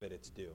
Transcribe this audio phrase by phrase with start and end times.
[0.00, 0.54] but it's due.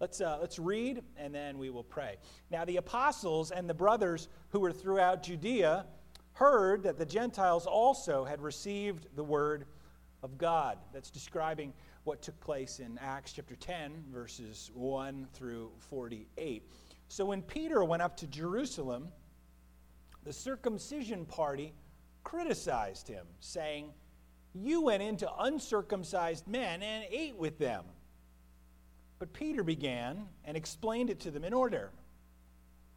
[0.00, 2.16] Let's, uh, let's read and then we will pray.
[2.50, 5.86] Now, the apostles and the brothers who were throughout Judea
[6.32, 9.66] heard that the Gentiles also had received the word
[10.22, 10.78] of God.
[10.94, 11.74] That's describing
[12.04, 16.62] what took place in Acts chapter 10, verses 1 through 48.
[17.08, 19.08] So when Peter went up to Jerusalem,
[20.24, 21.74] the circumcision party
[22.24, 23.92] criticized him, saying,
[24.54, 27.84] You went into uncircumcised men and ate with them.
[29.18, 31.90] But Peter began and explained it to them in order.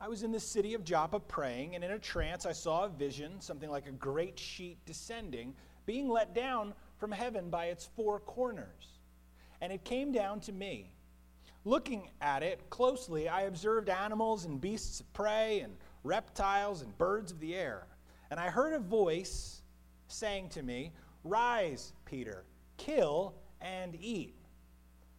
[0.02, 2.90] I was in the city of Joppa praying, and in a trance I saw a
[2.90, 5.54] vision, something like a great sheet descending,
[5.86, 9.00] being let down from heaven by its four corners.
[9.62, 10.92] And it came down to me.
[11.66, 17.32] Looking at it closely, I observed animals and beasts of prey, and reptiles and birds
[17.32, 17.86] of the air.
[18.32, 19.62] And I heard a voice
[20.08, 22.46] saying to me, Rise, Peter,
[22.78, 24.39] kill and eat.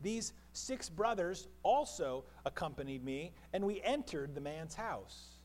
[0.00, 5.40] These six brothers also accompanied me, and we entered the man's house.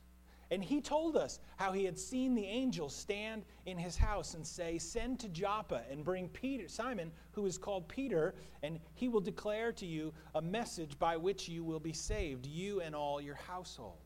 [0.50, 4.46] And he told us how he had seen the angel stand in his house and
[4.46, 9.20] say, Send to Joppa and bring Peter, Simon, who is called Peter, and he will
[9.20, 13.34] declare to you a message by which you will be saved, you and all your
[13.34, 13.96] household.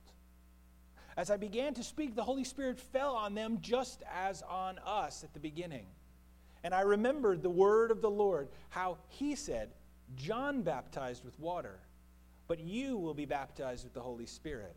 [1.17, 5.23] As I began to speak, the Holy Spirit fell on them just as on us
[5.23, 5.85] at the beginning.
[6.65, 9.71] And I remembered the word of the Lord, how he said,
[10.17, 11.79] John baptized with water,
[12.49, 14.77] but you will be baptized with the Holy Spirit.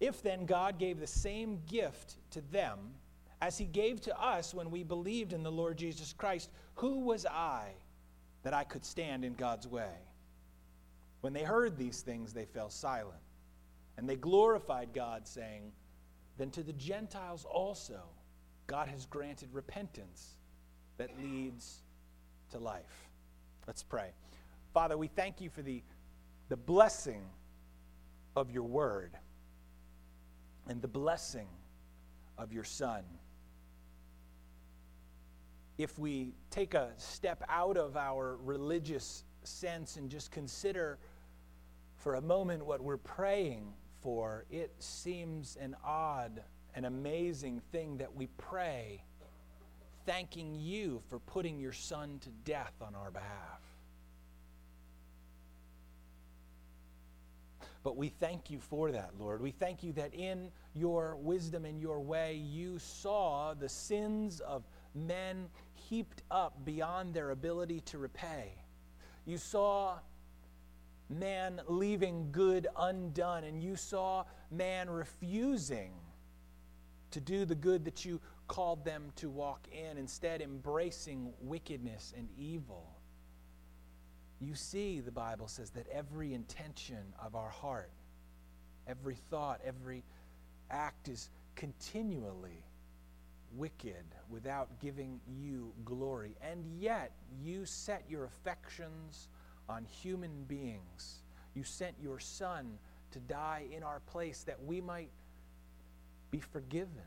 [0.00, 2.78] If then God gave the same gift to them
[3.40, 7.26] as he gave to us when we believed in the Lord Jesus Christ, who was
[7.26, 7.68] I
[8.42, 9.94] that I could stand in God's way?
[11.20, 13.20] When they heard these things, they fell silent.
[13.96, 15.72] And they glorified God, saying,
[16.36, 18.00] Then to the Gentiles also
[18.66, 20.36] God has granted repentance
[20.96, 21.82] that leads
[22.50, 23.08] to life.
[23.66, 24.10] Let's pray.
[24.74, 25.84] Father, we thank you for the,
[26.48, 27.22] the blessing
[28.34, 29.12] of your word
[30.68, 31.46] and the blessing
[32.36, 33.04] of your Son.
[35.78, 40.98] If we take a step out of our religious sense and just consider
[41.96, 46.42] for a moment what we're praying for, it seems an odd
[46.74, 49.04] and amazing thing that we pray
[50.04, 53.63] thanking you for putting your Son to death on our behalf.
[57.84, 59.42] But we thank you for that, Lord.
[59.42, 64.64] We thank you that in your wisdom and your way, you saw the sins of
[64.94, 68.54] men heaped up beyond their ability to repay.
[69.26, 69.98] You saw
[71.10, 75.92] man leaving good undone, and you saw man refusing
[77.10, 78.18] to do the good that you
[78.48, 82.93] called them to walk in, instead, embracing wickedness and evil.
[84.44, 87.90] You see, the Bible says that every intention of our heart,
[88.86, 90.04] every thought, every
[90.70, 92.62] act is continually
[93.56, 96.36] wicked without giving you glory.
[96.42, 97.12] And yet,
[97.42, 99.28] you set your affections
[99.66, 101.22] on human beings.
[101.54, 102.78] You sent your Son
[103.12, 105.10] to die in our place that we might
[106.30, 107.06] be forgiven,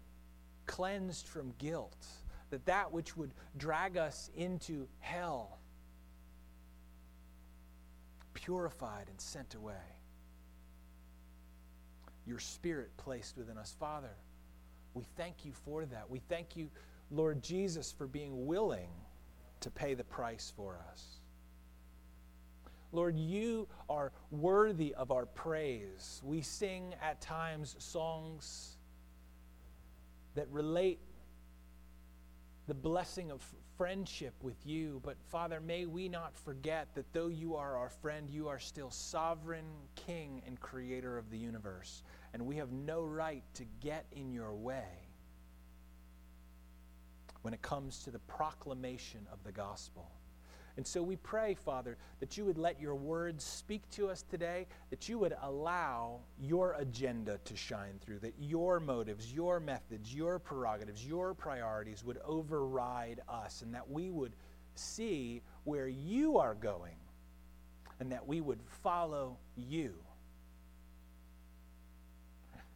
[0.66, 2.04] cleansed from guilt,
[2.50, 5.57] that that which would drag us into hell
[8.38, 9.74] purified and sent away.
[12.28, 13.76] Your spirit placed within us.
[13.80, 14.16] Father,
[14.94, 16.08] we thank you for that.
[16.08, 16.70] We thank you,
[17.10, 18.90] Lord Jesus, for being willing
[19.62, 21.04] to pay the price for us.
[22.92, 26.22] Lord, you are worthy of our praise.
[26.24, 28.78] We sing at times songs
[30.36, 31.00] that relate
[32.68, 33.44] the blessing of
[33.78, 35.02] friendship with you.
[35.04, 38.90] But Father, may we not forget that though you are our friend, you are still
[38.90, 39.66] sovereign
[39.96, 42.04] King and creator of the universe.
[42.34, 45.08] And we have no right to get in your way
[47.44, 50.12] when it comes to the proclamation of the gospel.
[50.78, 54.68] And so we pray, Father, that you would let your words speak to us today,
[54.92, 60.38] that you would allow your agenda to shine through, that your motives, your methods, your
[60.38, 64.34] prerogatives, your priorities would override us, and that we would
[64.76, 66.96] see where you are going
[68.00, 69.96] and that we would follow you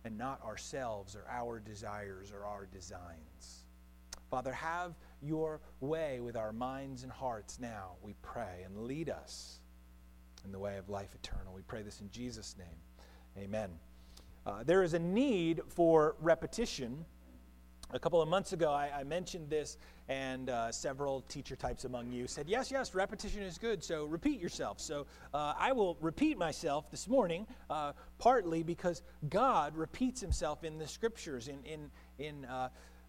[0.04, 3.66] and not ourselves or our desires or our designs.
[4.32, 9.60] Father, have your way with our minds and hearts now, we pray, and lead us
[10.46, 11.54] in the way of life eternal.
[11.54, 13.44] We pray this in Jesus' name.
[13.44, 13.70] Amen.
[14.46, 17.06] Uh, there is a need for repetition.
[17.94, 19.78] A couple of months ago, I, I mentioned this,
[20.08, 24.40] and uh, several teacher types among you said, Yes, yes, repetition is good, so repeat
[24.40, 24.80] yourself.
[24.80, 30.78] So uh, I will repeat myself this morning, uh, partly because God repeats himself in
[30.78, 32.46] the scriptures, in, in, in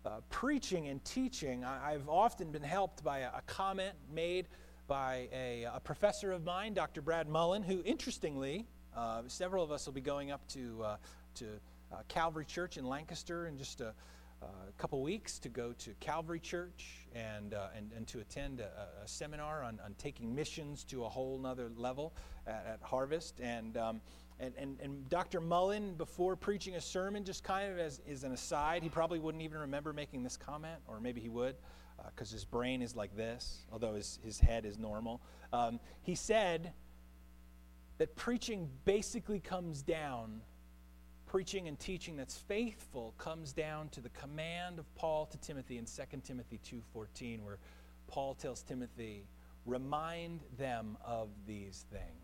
[0.04, 1.64] uh, preaching and teaching.
[1.64, 4.48] I, have often been helped by a, a comment made
[4.88, 7.00] by a, a, professor of mine, Dr.
[7.02, 8.66] Brad Mullen, who, interestingly,
[8.96, 10.96] uh, several of us will be going up to, uh,
[11.36, 11.46] to
[11.92, 13.94] uh, Calvary Church in Lancaster in just a,
[14.42, 18.88] a, couple weeks to go to Calvary Church and, uh, and, and to attend a,
[19.04, 22.12] a seminar on, on, taking missions to a whole nother level
[22.46, 23.38] at, at Harvest.
[23.40, 24.00] And, um,
[24.42, 25.40] and, and, and, Dr.
[25.40, 29.42] Mullen, before preaching a sermon, just kind of as, as an aside, he probably wouldn't
[29.42, 31.54] even remember making this comment, or maybe he would
[32.06, 35.20] because uh, his brain is like this, although his, his head is normal.
[35.52, 36.72] Um, he said
[37.98, 40.40] that preaching basically comes down,
[41.26, 45.84] preaching and teaching that's faithful comes down to the command of Paul to Timothy in
[45.84, 47.58] 2 Timothy 2.14, where
[48.08, 49.28] Paul tells Timothy,
[49.64, 52.21] remind them of these things.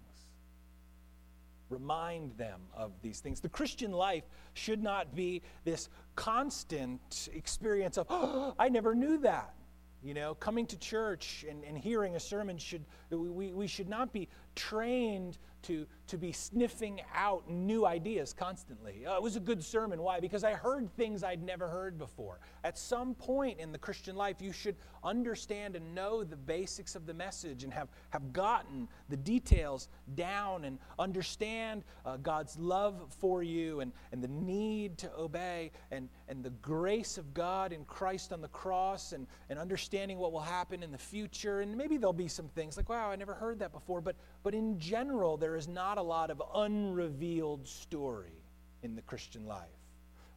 [1.70, 3.40] Remind them of these things.
[3.40, 4.24] The Christian life
[4.54, 9.54] should not be this constant experience of, oh, I never knew that.
[10.02, 14.12] You know, coming to church and, and hearing a sermon should, we, we should not
[14.12, 19.06] be trained to, to be sniffing out new ideas constantly.
[19.06, 20.02] Uh, it was a good sermon.
[20.02, 20.20] Why?
[20.20, 22.40] Because I heard things I'd never heard before.
[22.64, 27.06] At some point in the Christian life, you should understand and know the basics of
[27.06, 33.42] the message and have, have gotten the details down and understand uh, God's love for
[33.42, 38.32] you and, and the need to obey and, and the grace of God in Christ
[38.32, 41.60] on the cross and, and understanding what will happen in the future.
[41.60, 44.00] And maybe there'll be some things like, wow, I never heard that before.
[44.00, 48.42] But, but in general, there is not a lot of unrevealed story
[48.82, 49.68] in the Christian life.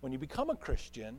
[0.01, 1.17] When you become a Christian,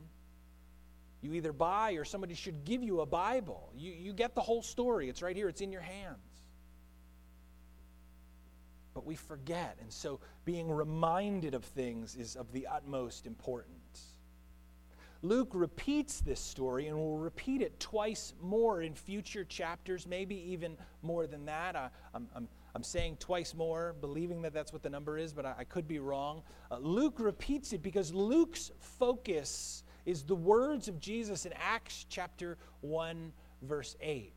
[1.21, 3.71] you either buy or somebody should give you a Bible.
[3.75, 5.09] You, you get the whole story.
[5.09, 6.17] It's right here, it's in your hands.
[8.93, 14.17] But we forget, and so being reminded of things is of the utmost importance.
[15.23, 20.75] Luke repeats this story and will repeat it twice more in future chapters, maybe even
[21.01, 21.77] more than that.
[21.77, 22.27] I, I'm,
[22.75, 25.87] I'm saying twice more, believing that that's what the number is, but I, I could
[25.87, 26.41] be wrong.
[26.71, 32.57] Uh, Luke repeats it because Luke's focus is the words of Jesus in Acts chapter
[32.81, 33.31] 1,
[33.61, 34.33] verse 8.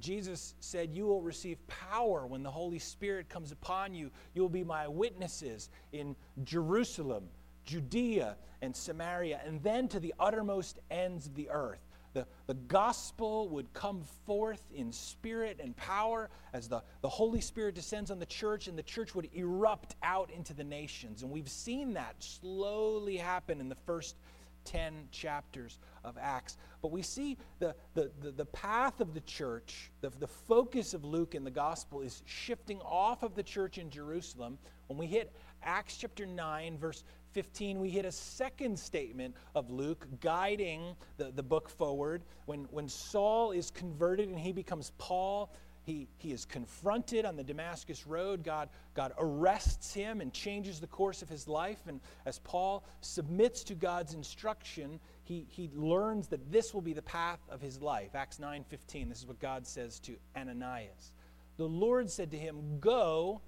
[0.00, 4.10] Jesus said, You will receive power when the Holy Spirit comes upon you.
[4.34, 7.28] You will be my witnesses in Jerusalem,
[7.64, 13.48] Judea, and Samaria, and then to the uttermost ends of the earth the, the gospel
[13.50, 18.26] would come forth in spirit and power as the, the Holy Spirit descends on the
[18.26, 21.22] church, and the church would erupt out into the nations.
[21.22, 24.16] And we've seen that slowly happen in the first
[24.64, 26.56] 10 chapters of Acts.
[26.82, 31.04] But we see the, the, the, the, path of the church, the, the focus of
[31.04, 34.58] Luke in the gospel is shifting off of the church in Jerusalem.
[34.86, 35.32] When we hit
[35.62, 41.42] Acts chapter 9, verse 15, we hit a second statement of Luke guiding the, the
[41.42, 42.22] book forward.
[42.46, 45.50] When, when Saul is converted and he becomes Paul,
[45.82, 48.42] he, he is confronted on the Damascus Road.
[48.42, 51.80] God, God arrests him and changes the course of his life.
[51.88, 57.02] And as Paul submits to God's instruction, he, he learns that this will be the
[57.02, 58.14] path of his life.
[58.14, 61.12] Acts 9:15, this is what God says to Ananias.
[61.56, 63.42] The Lord said to him, Go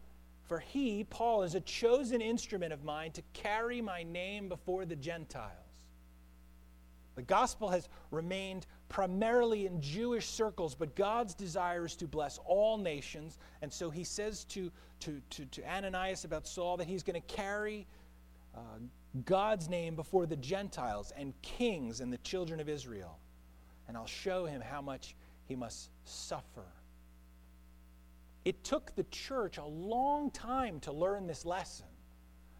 [0.47, 4.97] for he, Paul, is a chosen instrument of mine to carry my name before the
[4.97, 5.53] Gentiles.
[7.17, 12.76] The gospel has remained primarily in Jewish circles, but God's desire is to bless all
[12.76, 13.38] nations.
[13.62, 17.35] And so he says to, to, to, to Ananias about Saul that he's going to
[17.35, 17.87] carry
[18.55, 18.61] uh,
[19.25, 23.19] God's name before the Gentiles and kings and the children of Israel.
[23.88, 26.67] And I'll show him how much he must suffer
[28.47, 31.87] it took the church a long time to learn this lesson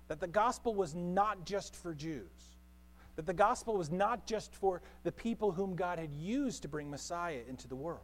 [0.09, 2.57] that the gospel was not just for Jews,
[3.15, 6.91] that the gospel was not just for the people whom God had used to bring
[6.91, 8.01] Messiah into the world,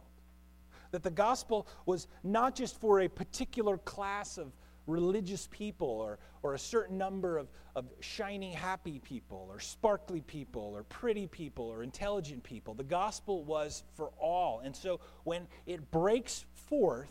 [0.91, 4.53] that the gospel was not just for a particular class of
[4.87, 10.71] religious people or, or a certain number of, of shiny, happy people or sparkly people
[10.73, 12.73] or pretty people or intelligent people.
[12.75, 14.61] The gospel was for all.
[14.63, 17.09] And so when it breaks forth,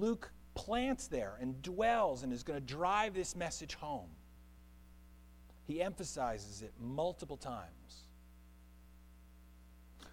[0.00, 4.08] Luke plants there and dwells and is going to drive this message home.
[5.64, 8.04] He emphasizes it multiple times.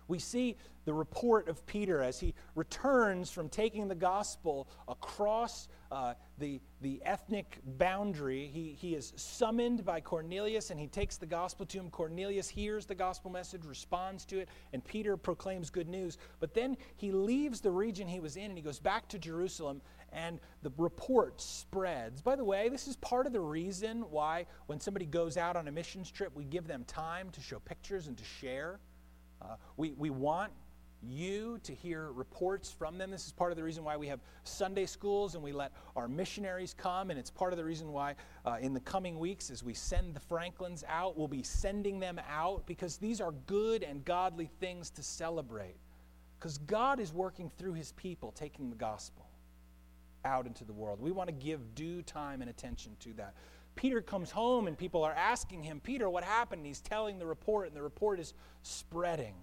[0.07, 6.13] We see the report of Peter as he returns from taking the gospel across uh,
[6.39, 8.49] the, the ethnic boundary.
[8.51, 11.89] He, he is summoned by Cornelius and he takes the gospel to him.
[11.89, 16.17] Cornelius hears the gospel message, responds to it, and Peter proclaims good news.
[16.39, 19.81] But then he leaves the region he was in and he goes back to Jerusalem
[20.11, 22.21] and the report spreads.
[22.21, 25.67] By the way, this is part of the reason why when somebody goes out on
[25.67, 28.79] a missions trip, we give them time to show pictures and to share.
[29.41, 30.51] Uh, we, we want
[31.03, 33.11] you to hear reports from them.
[33.11, 36.07] This is part of the reason why we have Sunday schools and we let our
[36.07, 37.09] missionaries come.
[37.09, 40.15] And it's part of the reason why uh, in the coming weeks, as we send
[40.15, 44.89] the Franklins out, we'll be sending them out because these are good and godly things
[44.91, 45.75] to celebrate.
[46.39, 49.25] Because God is working through his people, taking the gospel
[50.25, 50.99] out into the world.
[50.99, 53.33] We want to give due time and attention to that.
[53.75, 56.59] Peter comes home and people are asking him, Peter, what happened?
[56.59, 59.33] And he's telling the report, and the report is spreading.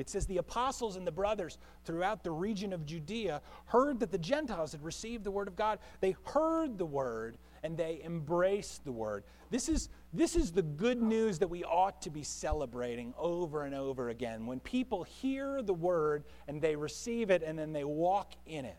[0.00, 4.16] It says the apostles and the brothers throughout the region of Judea heard that the
[4.16, 5.78] Gentiles had received the word of God.
[6.00, 9.24] They heard the word and they embraced the word.
[9.50, 13.74] This is, this is the good news that we ought to be celebrating over and
[13.74, 14.46] over again.
[14.46, 18.78] When people hear the word and they receive it and then they walk in it.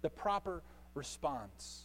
[0.00, 0.62] The proper
[0.94, 1.82] response.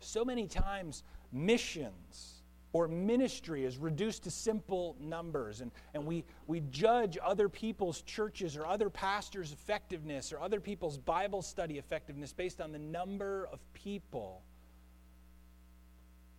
[0.00, 2.35] So many times, missions
[2.76, 8.54] or ministry is reduced to simple numbers, and, and we, we judge other people's churches
[8.54, 13.60] or other pastors' effectiveness or other people's Bible study effectiveness based on the number of
[13.72, 14.42] people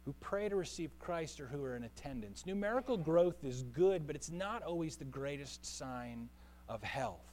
[0.06, 2.46] who pray to receive Christ or who are in attendance.
[2.46, 6.30] Numerical growth is good, but it's not always the greatest sign
[6.70, 7.26] of health.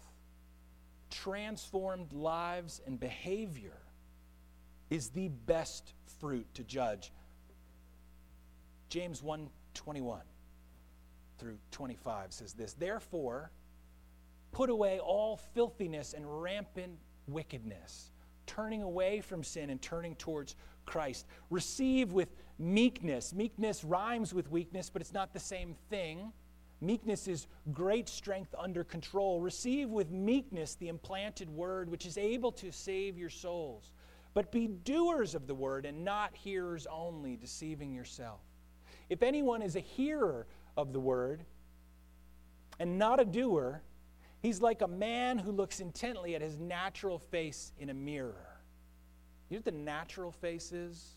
[1.11, 3.77] Transformed lives and behavior
[4.89, 7.13] is the best fruit to judge.
[8.95, 10.21] James 1 21
[11.37, 13.51] through 25 says this Therefore,
[14.53, 16.93] put away all filthiness and rampant
[17.27, 18.13] wickedness,
[18.47, 20.55] turning away from sin and turning towards
[20.87, 21.27] Christ.
[21.51, 23.35] Receive with meekness.
[23.35, 26.33] Meekness rhymes with weakness, but it's not the same thing.
[26.81, 29.41] Meekness is great strength under control.
[29.41, 33.91] Receive with meekness the implanted word, which is able to save your souls.
[34.35, 38.39] But be doers of the word and not hearers only, deceiving yourself.
[39.09, 40.47] If anyone is a hearer
[40.77, 41.45] of the word
[42.79, 43.83] and not a doer,
[44.43, 48.61] he's like a man who looks intently at his natural face in a mirror.
[49.49, 51.17] You know what the natural face is?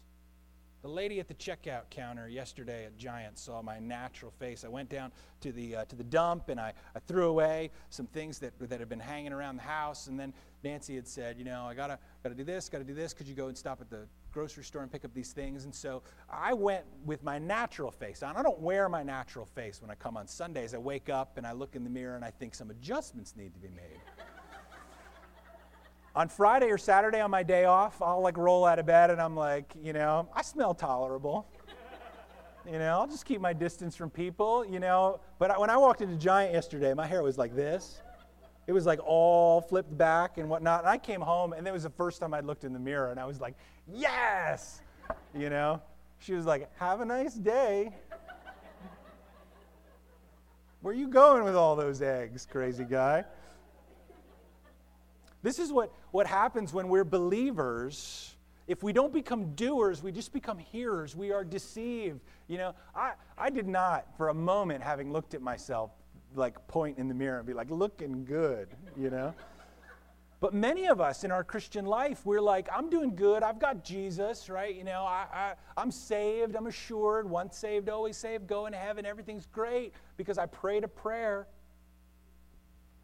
[0.83, 4.63] The lady at the checkout counter yesterday at Giant saw my natural face.
[4.63, 8.05] I went down to the, uh, to the dump and I, I threw away some
[8.05, 10.07] things that, that had been hanging around the house.
[10.07, 12.83] And then Nancy had said, You know, I got to gotta do this, got to
[12.83, 13.13] do this.
[13.13, 15.65] Could you go and stop at the grocery store and pick up these things?
[15.65, 18.37] And so I went with my natural face on.
[18.37, 20.75] I don't wear my natural face when I come on Sundays.
[20.75, 23.51] I wake up and I look in the mirror and I think some adjustments need
[23.55, 23.99] to be made
[26.15, 29.19] on Friday or Saturday on my day off, I'll like roll out of bed and
[29.19, 31.47] I'm like, you know, I smell tolerable.
[32.69, 35.21] You know, I'll just keep my distance from people, you know.
[35.39, 38.01] But when I walked into Giant yesterday, my hair was like this.
[38.67, 40.81] It was like all flipped back and whatnot.
[40.81, 43.09] And I came home, and it was the first time I'd looked in the mirror,
[43.09, 43.55] and I was like,
[43.93, 44.81] yes!
[45.33, 45.81] You know?
[46.19, 47.93] She was like, have a nice day.
[50.81, 53.25] Where you going with all those eggs, crazy guy?
[55.43, 58.35] This is what, what happens when we're believers.
[58.67, 61.15] If we don't become doers, we just become hearers.
[61.15, 62.19] We are deceived.
[62.47, 65.91] You know, I, I did not, for a moment, having looked at myself,
[66.35, 68.67] like point in the mirror and be like, looking good,
[68.97, 69.33] you know?
[70.39, 73.41] But many of us in our Christian life, we're like, I'm doing good.
[73.41, 74.75] I've got Jesus, right?
[74.75, 76.55] You know, I, I, am saved.
[76.55, 77.27] I'm assured.
[77.27, 78.45] Once saved, always saved.
[78.45, 79.05] Going to heaven.
[79.05, 81.47] Everything's great because I prayed a prayer.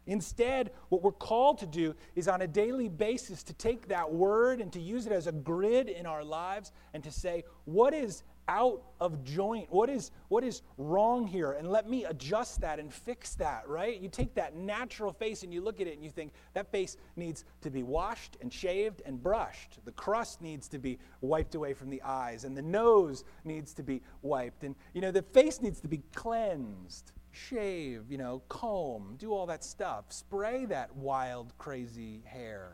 [0.06, 4.60] Instead, what we're called to do is on a daily basis to take that word
[4.60, 8.22] and to use it as a grid in our lives and to say, what is
[8.48, 9.70] out of joint?
[9.70, 11.52] What is, what is wrong here?
[11.52, 14.00] And let me adjust that and fix that, right?
[14.00, 16.96] You take that natural face and you look at it and you think, that face
[17.16, 19.84] needs to be washed and shaved and brushed.
[19.84, 23.82] The crust needs to be wiped away from the eyes and the nose needs to
[23.82, 24.64] be wiped.
[24.64, 29.46] And, you know, the face needs to be cleansed shave, you know, comb, do all
[29.46, 32.72] that stuff, spray that wild, crazy hair,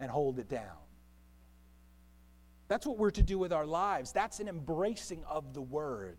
[0.00, 0.76] and hold it down.
[2.72, 4.12] That's what we're to do with our lives.
[4.12, 6.16] That's an embracing of the word.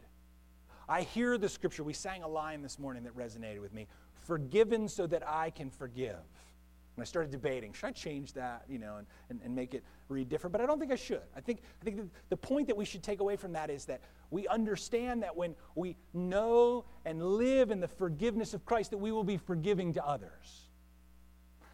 [0.88, 1.83] I hear the scripture.
[1.83, 3.88] We sang a line this morning that resonated with me
[4.27, 6.12] forgiven so that I can forgive.
[6.13, 9.83] And I started debating, should I change that, you know, and, and, and make it
[10.10, 10.51] read different?
[10.51, 11.24] But I don't think I should.
[11.36, 14.01] I think, I think the point that we should take away from that is that
[14.29, 19.12] we understand that when we know and live in the forgiveness of Christ, that we
[19.12, 20.67] will be forgiving to others.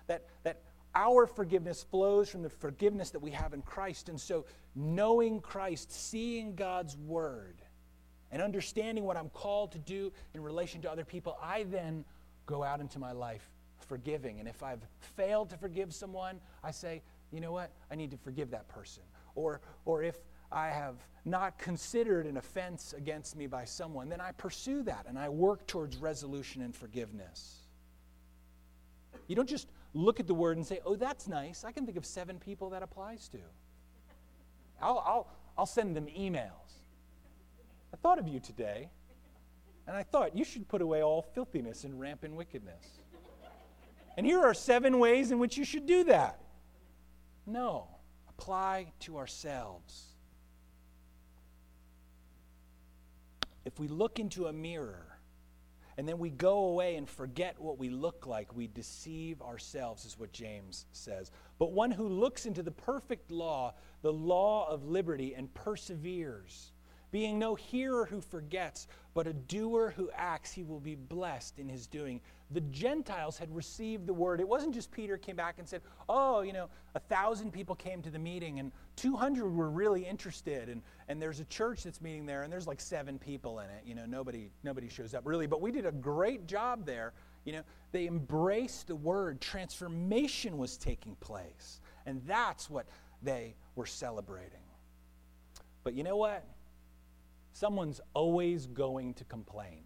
[0.07, 0.61] That, that
[0.95, 4.09] our forgiveness flows from the forgiveness that we have in Christ.
[4.09, 4.45] And so,
[4.79, 7.61] knowing Christ, seeing God's word,
[8.31, 12.05] and understanding what I'm called to do in relation to other people, I then
[12.45, 13.49] go out into my life
[13.87, 14.39] forgiving.
[14.39, 17.71] And if I've failed to forgive someone, I say, you know what?
[17.91, 19.03] I need to forgive that person.
[19.35, 20.15] Or, or if
[20.51, 20.95] I have
[21.25, 25.67] not considered an offense against me by someone, then I pursue that and I work
[25.67, 27.57] towards resolution and forgiveness.
[29.27, 31.63] You don't just look at the word and say, oh, that's nice.
[31.63, 33.39] I can think of seven people that applies to.
[34.81, 36.51] I'll, I'll, I'll send them emails.
[37.93, 38.89] I thought of you today,
[39.87, 42.99] and I thought you should put away all filthiness and rampant wickedness.
[44.17, 46.39] And here are seven ways in which you should do that.
[47.45, 47.87] No,
[48.27, 50.05] apply to ourselves.
[53.65, 55.18] If we look into a mirror
[55.99, 60.17] and then we go away and forget what we look like, we deceive ourselves, is
[60.17, 61.29] what James says.
[61.57, 66.71] But one who looks into the perfect law, the law of liberty, and perseveres,
[67.11, 71.67] being no hearer who forgets, but a doer who acts, he will be blessed in
[71.67, 72.21] his doing.
[72.51, 74.39] The Gentiles had received the word.
[74.39, 78.01] It wasn't just Peter came back and said, Oh, you know, a thousand people came
[78.01, 80.69] to the meeting and 200 were really interested.
[80.69, 83.83] And, and there's a church that's meeting there and there's like seven people in it.
[83.85, 85.47] You know, nobody, nobody shows up really.
[85.47, 87.13] But we did a great job there.
[87.45, 87.61] You know,
[87.91, 89.41] they embraced the word.
[89.41, 91.81] Transformation was taking place.
[92.05, 92.85] And that's what
[93.21, 94.59] they were celebrating.
[95.83, 96.45] But you know what?
[97.59, 99.83] Someone's always going to complain.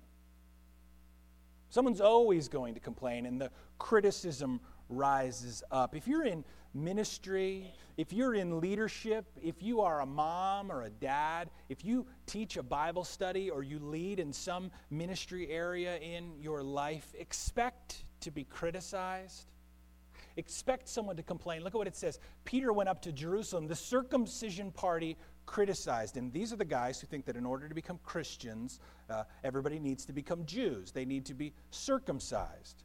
[1.69, 3.49] Someone's always going to complain, and the
[3.79, 5.95] criticism rises up.
[5.95, 10.89] If you're in ministry, if you're in leadership, if you are a mom or a
[10.91, 16.39] dad, if you teach a Bible study or you lead in some ministry area in
[16.39, 19.49] your life, expect to be criticized.
[20.37, 21.63] Expect someone to complain.
[21.63, 22.19] Look at what it says.
[22.43, 23.67] Peter went up to Jerusalem.
[23.67, 26.31] The circumcision party criticized him.
[26.31, 28.79] These are the guys who think that in order to become Christians,
[29.09, 30.91] uh, everybody needs to become Jews.
[30.91, 32.83] They need to be circumcised.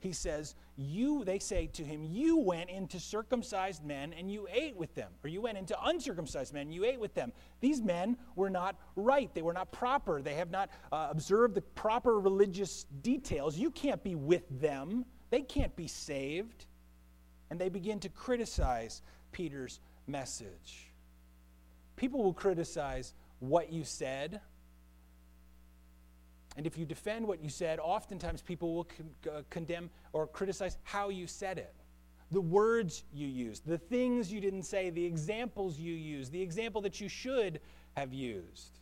[0.00, 4.76] He says, You, they say to him, You went into circumcised men and you ate
[4.76, 5.10] with them.
[5.24, 7.32] Or you went into uncircumcised men and you ate with them.
[7.60, 9.34] These men were not right.
[9.34, 10.22] They were not proper.
[10.22, 13.58] They have not uh, observed the proper religious details.
[13.58, 15.04] You can't be with them.
[15.30, 16.66] They can't be saved.
[17.50, 20.92] And they begin to criticize Peter's message.
[21.96, 24.40] People will criticize what you said.
[26.56, 30.78] And if you defend what you said, oftentimes people will con- uh, condemn or criticize
[30.84, 31.74] how you said it.
[32.30, 36.80] The words you used, the things you didn't say, the examples you used, the example
[36.82, 37.60] that you should
[37.96, 38.78] have used.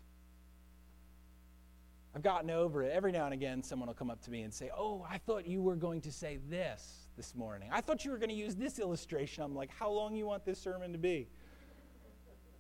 [2.15, 2.93] I've gotten over it.
[2.93, 5.47] Every now and again, someone will come up to me and say, Oh, I thought
[5.47, 7.69] you were going to say this this morning.
[7.73, 9.43] I thought you were going to use this illustration.
[9.43, 11.29] I'm like, How long you want this sermon to be?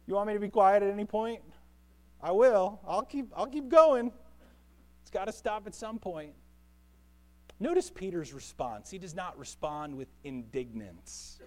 [0.07, 1.40] You want me to be quiet at any point?
[2.21, 2.81] I will.
[2.87, 4.12] I'll keep, I'll keep going.
[5.03, 6.33] It's got to stop at some point.
[7.61, 8.90] Notice Peter's response.
[8.90, 11.38] He does not respond with indignance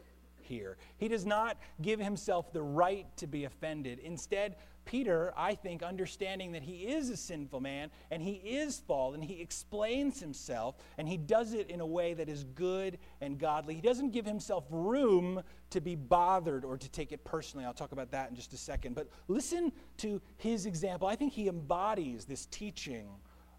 [0.41, 0.77] here.
[0.97, 3.99] He does not give himself the right to be offended.
[3.99, 4.55] Instead,
[4.87, 9.41] Peter, I think, understanding that he is a sinful man and he is fallen, he
[9.41, 13.75] explains himself and he does it in a way that is good and godly.
[13.75, 17.65] He doesn't give himself room to be bothered or to take it personally.
[17.65, 18.95] I'll talk about that in just a second.
[18.95, 21.07] But listen to his example.
[21.07, 23.09] I think he embodies this teaching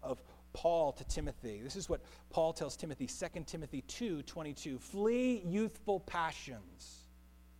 [0.01, 1.61] of Paul to Timothy.
[1.63, 4.79] This is what Paul tells Timothy, 2 Timothy 2 22.
[4.79, 7.05] Flee youthful passions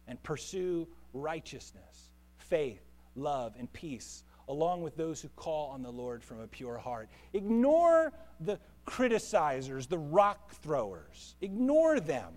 [0.07, 6.23] and pursue righteousness, faith love, and peace, along with those who call on the Lord
[6.23, 7.09] from a pure heart.
[7.33, 11.35] Ignore the criticizers, the rock throwers.
[11.41, 12.33] Ignore them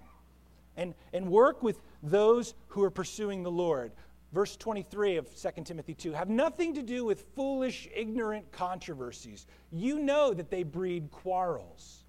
[0.77, 3.93] and, and work with those who are pursuing the Lord.
[4.33, 9.47] Verse 23 of 2 Timothy 2 have nothing to do with foolish, ignorant controversies.
[9.71, 12.02] You know that they breed quarrels.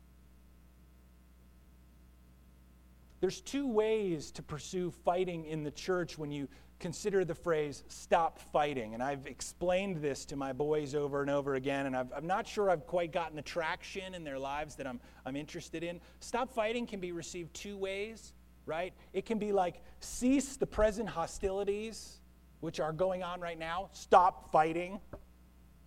[3.24, 8.38] There's two ways to pursue fighting in the church when you consider the phrase stop
[8.38, 8.96] fighting.
[8.96, 12.46] And I've explained this to my boys over and over again, and i am not
[12.46, 16.02] sure I've quite gotten the traction in their lives that I'm, I'm interested in.
[16.20, 18.34] Stop fighting can be received two ways,
[18.66, 18.94] right?
[19.14, 22.20] It can be like cease the present hostilities,
[22.60, 23.88] which are going on right now.
[23.94, 25.00] Stop fighting.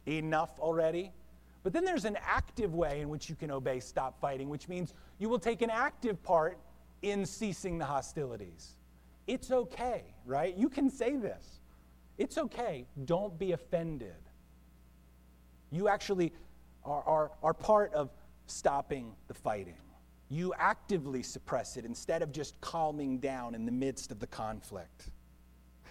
[0.06, 1.12] Enough already.
[1.64, 4.94] But then there's an active way in which you can obey stop fighting, which means
[5.18, 6.56] you will take an active part
[7.06, 8.72] in ceasing the hostilities.
[9.26, 10.56] It's okay, right?
[10.56, 11.60] You can say this.
[12.18, 12.86] It's okay.
[13.04, 14.16] Don't be offended.
[15.70, 16.32] You actually
[16.84, 18.10] are, are, are part of
[18.46, 19.76] stopping the fighting.
[20.28, 25.10] You actively suppress it instead of just calming down in the midst of the conflict.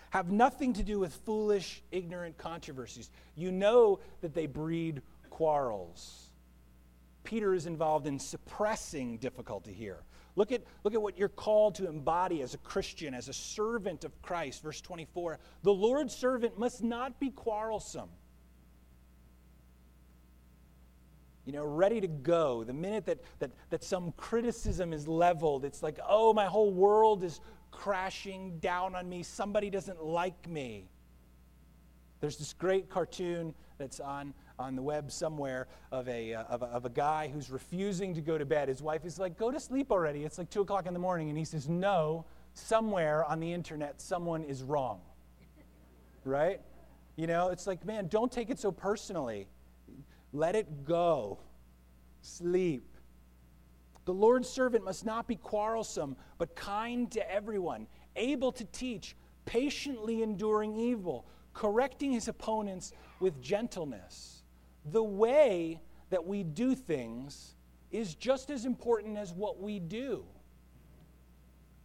[0.09, 3.09] Have nothing to do with foolish, ignorant controversies.
[3.35, 6.29] You know that they breed quarrels.
[7.23, 10.03] Peter is involved in suppressing difficulty here.
[10.35, 14.03] Look at, look at what you're called to embody as a Christian, as a servant
[14.03, 14.61] of Christ.
[14.63, 18.09] Verse 24 The Lord's servant must not be quarrelsome
[21.45, 22.63] you know, ready to go.
[22.63, 27.23] The minute that, that, that some criticism is leveled, it's like, oh, my whole world
[27.23, 27.39] is
[27.71, 29.21] crashing down on me.
[29.21, 30.89] Somebody doesn't like me.
[32.19, 36.65] There's this great cartoon that's on, on the web somewhere of a, uh, of, a,
[36.65, 38.69] of a guy who's refusing to go to bed.
[38.69, 40.23] His wife is like, go to sleep already.
[40.23, 41.29] It's like 2 o'clock in the morning.
[41.29, 45.01] And he says, no, somewhere on the internet, someone is wrong.
[46.23, 46.61] right?
[47.15, 49.47] You know, it's like, man, don't take it so personally.
[50.33, 51.39] Let it go.
[52.21, 52.83] Sleep.
[54.05, 59.15] The Lord's servant must not be quarrelsome, but kind to everyone, able to teach,
[59.45, 64.34] patiently enduring evil, correcting his opponents with gentleness.
[64.91, 67.55] The way that we do things
[67.91, 70.25] is just as important as what we do.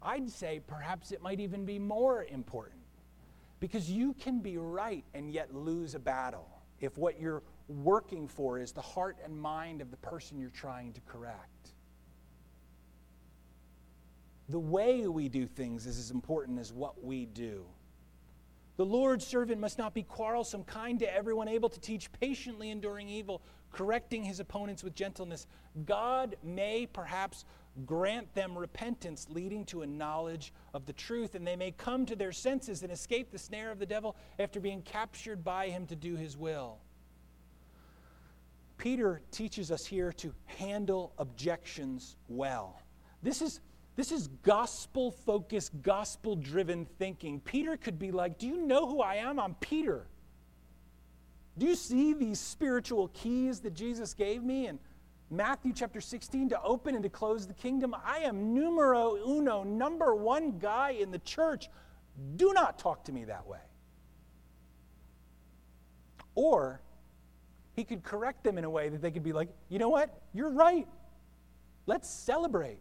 [0.02, 2.80] I'd say perhaps it might even be more important
[3.60, 6.48] because you can be right and yet lose a battle
[6.80, 10.92] if what you're working for is the heart and mind of the person you're trying
[10.94, 11.74] to correct.
[14.48, 17.64] The way we do things is as important as what we do.
[18.80, 23.10] The Lord's servant must not be quarrelsome, kind to everyone, able to teach, patiently enduring
[23.10, 25.46] evil, correcting his opponents with gentleness.
[25.84, 27.44] God may perhaps
[27.84, 32.16] grant them repentance, leading to a knowledge of the truth, and they may come to
[32.16, 35.94] their senses and escape the snare of the devil after being captured by him to
[35.94, 36.78] do his will.
[38.78, 42.80] Peter teaches us here to handle objections well.
[43.22, 43.60] This is,
[43.96, 47.40] this is gospel focused, gospel driven thinking.
[47.40, 49.38] Peter could be like, Do you know who I am?
[49.38, 50.06] I'm Peter.
[51.58, 54.78] Do you see these spiritual keys that Jesus gave me in
[55.30, 57.94] Matthew chapter 16 to open and to close the kingdom?
[58.04, 61.68] I am numero uno, number one guy in the church.
[62.36, 63.58] Do not talk to me that way.
[66.34, 66.80] Or
[67.74, 70.22] he could correct them in a way that they could be like, you know what?
[70.32, 70.86] You're right.
[71.86, 72.78] Let's celebrate.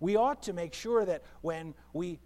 [0.00, 2.18] We ought to make sure that when we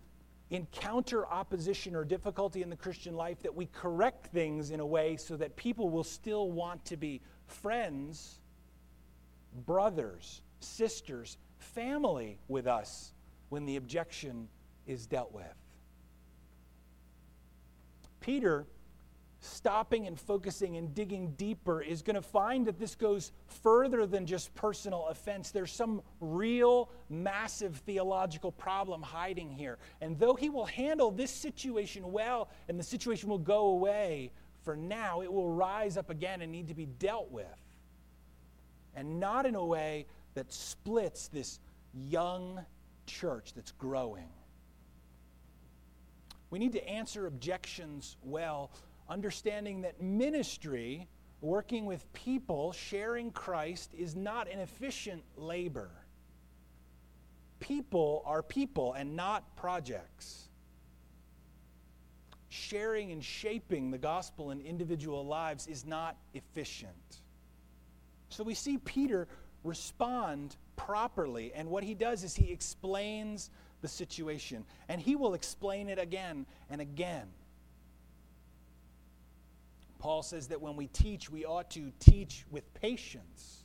[0.50, 5.16] encounter opposition or difficulty in the Christian life, that we correct things in a way
[5.16, 8.38] so that people will still want to be friends,
[9.66, 13.12] brothers, sisters, family with us
[13.48, 14.48] when the objection
[14.86, 15.44] is dealt with.
[18.20, 18.66] Peter
[19.44, 24.26] stopping and focusing and digging deeper is going to find that this goes further than
[24.26, 25.50] just personal offense.
[25.50, 29.78] There's some real, massive theological problem hiding here.
[30.00, 34.76] And though he will handle this situation well and the situation will go away, for
[34.76, 37.46] now it will rise up again and need to be dealt with.
[38.96, 41.60] And not in a way that splits this
[41.92, 42.64] young
[43.06, 44.28] church that's growing.
[46.50, 48.70] We need to answer objections well
[49.08, 51.08] understanding that ministry,
[51.40, 55.90] working with people, sharing Christ, is not an efficient labor.
[57.60, 60.48] People are people and not projects.
[62.48, 67.22] Sharing and shaping the gospel in individual lives is not efficient.
[68.28, 69.28] So we see Peter
[69.64, 75.88] respond properly, and what he does is he explains the situation, and he will explain
[75.88, 77.28] it again and again.
[80.04, 83.64] Paul says that when we teach, we ought to teach with patience.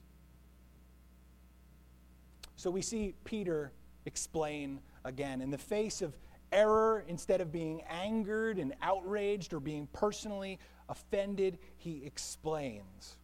[2.56, 3.74] So we see Peter
[4.06, 5.42] explain again.
[5.42, 6.18] In the face of
[6.54, 13.18] error, instead of being angered and outraged or being personally offended, he explains.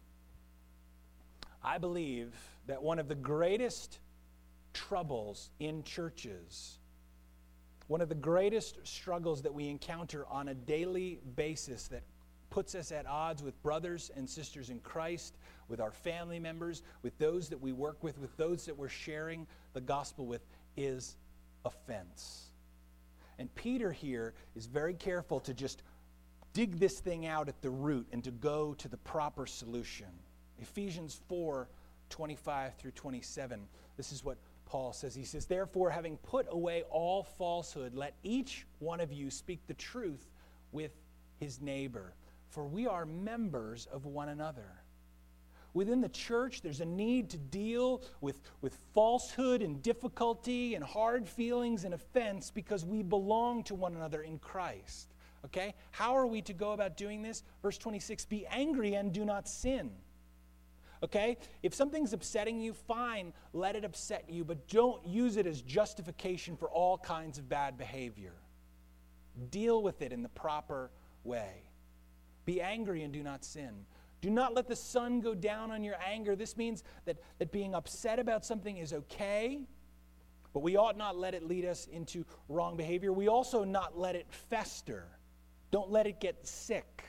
[1.64, 2.34] I believe
[2.66, 3.98] that one of the greatest
[4.74, 6.80] troubles in churches,
[7.86, 12.02] one of the greatest struggles that we encounter on a daily basis that
[12.50, 15.36] puts us at odds with brothers and sisters in Christ,
[15.68, 19.46] with our family members, with those that we work with, with those that we're sharing
[19.72, 20.44] the gospel with,
[20.76, 21.16] is
[21.64, 22.50] offense.
[23.38, 25.82] And Peter here is very careful to just
[26.52, 30.08] dig this thing out at the root and to go to the proper solution.
[30.58, 31.68] Ephesians 4
[32.08, 33.66] 25 through 27.
[33.96, 35.14] This is what Paul says.
[35.14, 39.74] He says, Therefore, having put away all falsehood, let each one of you speak the
[39.74, 40.30] truth
[40.72, 40.92] with
[41.40, 42.14] his neighbor,
[42.48, 44.82] for we are members of one another.
[45.74, 51.28] Within the church, there's a need to deal with, with falsehood and difficulty and hard
[51.28, 55.12] feelings and offense because we belong to one another in Christ.
[55.44, 55.74] Okay?
[55.90, 57.42] How are we to go about doing this?
[57.60, 59.90] Verse 26 Be angry and do not sin.
[61.02, 61.36] Okay?
[61.62, 66.56] If something's upsetting you, fine, let it upset you, but don't use it as justification
[66.56, 68.32] for all kinds of bad behavior.
[69.50, 70.90] Deal with it in the proper
[71.22, 71.65] way.
[72.46, 73.84] Be angry and do not sin.
[74.22, 76.34] Do not let the sun go down on your anger.
[76.34, 79.66] This means that, that being upset about something is okay,
[80.54, 83.12] but we ought not let it lead us into wrong behavior.
[83.12, 85.06] We also not let it fester.
[85.70, 87.04] Don't let it get sick.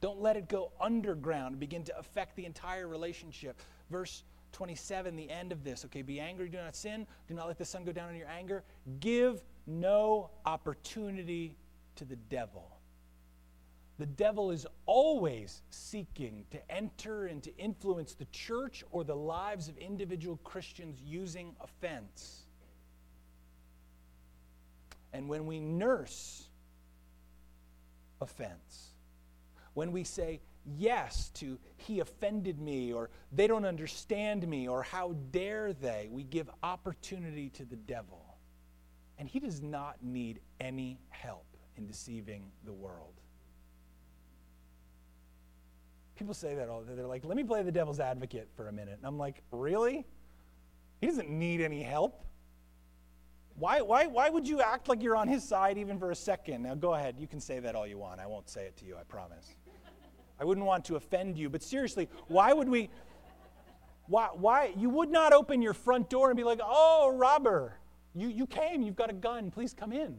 [0.00, 3.60] Don't let it go underground and begin to affect the entire relationship.
[3.90, 5.84] Verse 27, the end of this.
[5.86, 7.06] Okay, be angry, do not sin.
[7.26, 8.62] Do not let the sun go down on your anger.
[9.00, 11.56] Give no opportunity
[11.96, 12.73] to the devil.
[13.98, 19.68] The devil is always seeking to enter and to influence the church or the lives
[19.68, 22.44] of individual Christians using offense.
[25.12, 26.48] And when we nurse
[28.20, 28.94] offense,
[29.74, 30.40] when we say
[30.78, 36.24] yes to he offended me or they don't understand me or how dare they, we
[36.24, 38.38] give opportunity to the devil.
[39.18, 43.20] And he does not need any help in deceiving the world.
[46.16, 48.72] People say that all the They're like, let me play the devil's advocate for a
[48.72, 48.96] minute.
[48.98, 50.06] And I'm like, really?
[51.00, 52.24] He doesn't need any help.
[53.56, 56.62] Why, why, why would you act like you're on his side even for a second?
[56.62, 57.16] Now, go ahead.
[57.18, 58.20] You can say that all you want.
[58.20, 59.54] I won't say it to you, I promise.
[60.40, 62.90] I wouldn't want to offend you, but seriously, why would we?
[64.06, 64.72] Why, why?
[64.76, 67.78] You would not open your front door and be like, oh, robber,
[68.14, 70.18] you, you came, you've got a gun, please come in.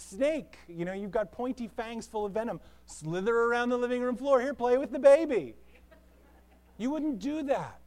[0.00, 2.60] Snake, you know, you've got pointy fangs full of venom.
[2.86, 4.40] Slither around the living room floor.
[4.40, 5.54] Here, play with the baby.
[6.78, 7.78] You wouldn't do that.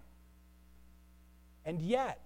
[1.65, 2.19] And yet,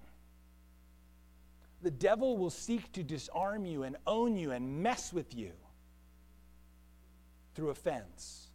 [1.82, 5.52] the devil will seek to disarm you and own you and mess with you
[7.56, 8.48] through offense.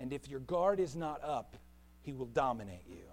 [0.00, 1.56] And if your guard is not up,
[2.02, 3.04] he will dominate you.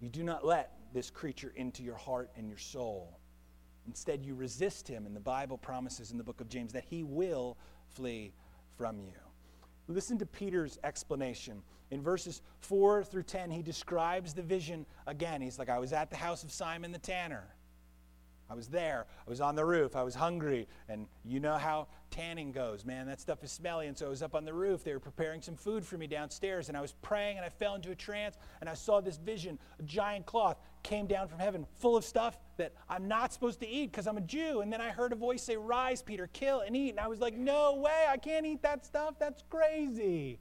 [0.00, 3.18] You do not let this creature into your heart and your soul.
[3.86, 7.02] Instead, you resist him, and the Bible promises in the book of James that he
[7.02, 7.56] will
[7.94, 8.32] flee
[8.76, 9.12] from you.
[9.88, 11.62] Listen to Peter's explanation.
[11.90, 15.40] In verses 4 through 10, he describes the vision again.
[15.40, 17.44] He's like, I was at the house of Simon the tanner.
[18.50, 19.06] I was there.
[19.26, 19.96] I was on the roof.
[19.96, 20.68] I was hungry.
[20.88, 23.06] And you know how tanning goes, man.
[23.06, 23.88] That stuff is smelly.
[23.88, 24.82] And so I was up on the roof.
[24.82, 26.68] They were preparing some food for me downstairs.
[26.68, 28.36] And I was praying and I fell into a trance.
[28.60, 29.58] And I saw this vision.
[29.78, 33.68] A giant cloth came down from heaven full of stuff that I'm not supposed to
[33.68, 34.60] eat because I'm a Jew.
[34.62, 36.90] And then I heard a voice say, Rise, Peter, kill and eat.
[36.90, 38.06] And I was like, No way.
[38.08, 39.18] I can't eat that stuff.
[39.18, 40.38] That's crazy.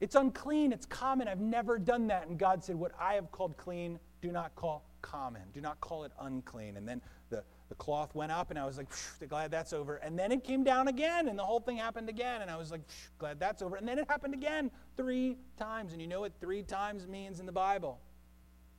[0.00, 0.72] It's unclean.
[0.72, 1.26] It's common.
[1.26, 2.28] I've never done that.
[2.28, 5.42] And God said, What I have called clean, do not call common.
[5.54, 6.76] Do not call it unclean.
[6.76, 8.88] And then the, the cloth went up, and I was like,
[9.28, 9.96] glad that's over.
[9.96, 12.42] And then it came down again, and the whole thing happened again.
[12.42, 12.82] And I was like,
[13.18, 13.76] glad that's over.
[13.76, 15.92] And then it happened again three times.
[15.92, 17.98] And you know what three times means in the Bible?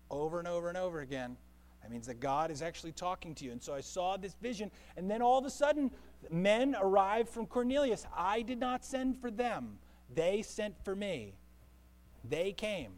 [0.10, 1.36] Over and over and over again.
[1.82, 3.52] That means that God is actually talking to you.
[3.52, 5.92] And so I saw this vision, and then all of a sudden,
[6.32, 8.06] men arrived from Cornelius.
[8.16, 9.80] I did not send for them,
[10.14, 11.34] they sent for me.
[12.24, 12.94] They came.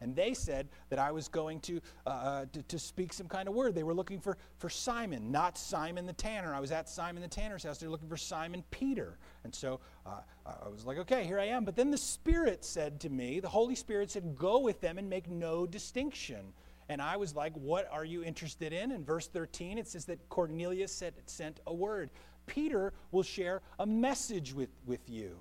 [0.00, 3.48] And they said that I was going to, uh, uh, to, to, speak some kind
[3.48, 3.74] of word.
[3.74, 6.54] They were looking for, for Simon, not Simon the tanner.
[6.54, 7.78] I was at Simon the tanner's house.
[7.78, 9.18] They're looking for Simon Peter.
[9.44, 11.64] And so uh, I was like, okay, here I am.
[11.64, 15.08] But then the Spirit said to me, the Holy Spirit said, go with them and
[15.08, 16.52] make no distinction.
[16.88, 18.90] And I was like, what are you interested in?
[18.90, 22.10] In verse 13, it says that Cornelius said, sent a word.
[22.46, 25.36] Peter will share a message with, with you.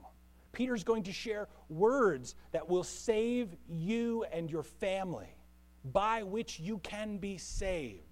[0.51, 5.35] Peter's going to share words that will save you and your family,
[5.85, 8.03] by which you can be saved.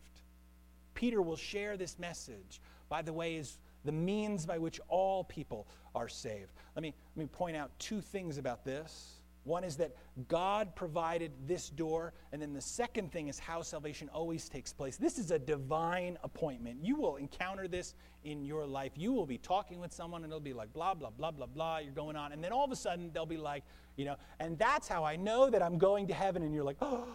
[0.93, 5.67] Peter will share this message, by the way, is the means by which all people
[5.95, 6.51] are saved.
[6.75, 9.21] Let me, let me point out two things about this.
[9.47, 9.95] One is that
[10.27, 12.13] God provided this door.
[12.33, 14.97] And then the second thing is how salvation always takes place.
[14.97, 16.83] This is a divine appointment.
[16.83, 17.95] You will encounter this
[18.27, 18.91] in your life.
[18.95, 21.77] You will be talking with someone and it'll be like, blah, blah, blah, blah, blah.
[21.77, 22.33] You're going on.
[22.33, 23.63] And then all of a sudden they'll be like,
[23.95, 26.43] you know, and that's how I know that I'm going to heaven.
[26.43, 27.07] And you're like, oh,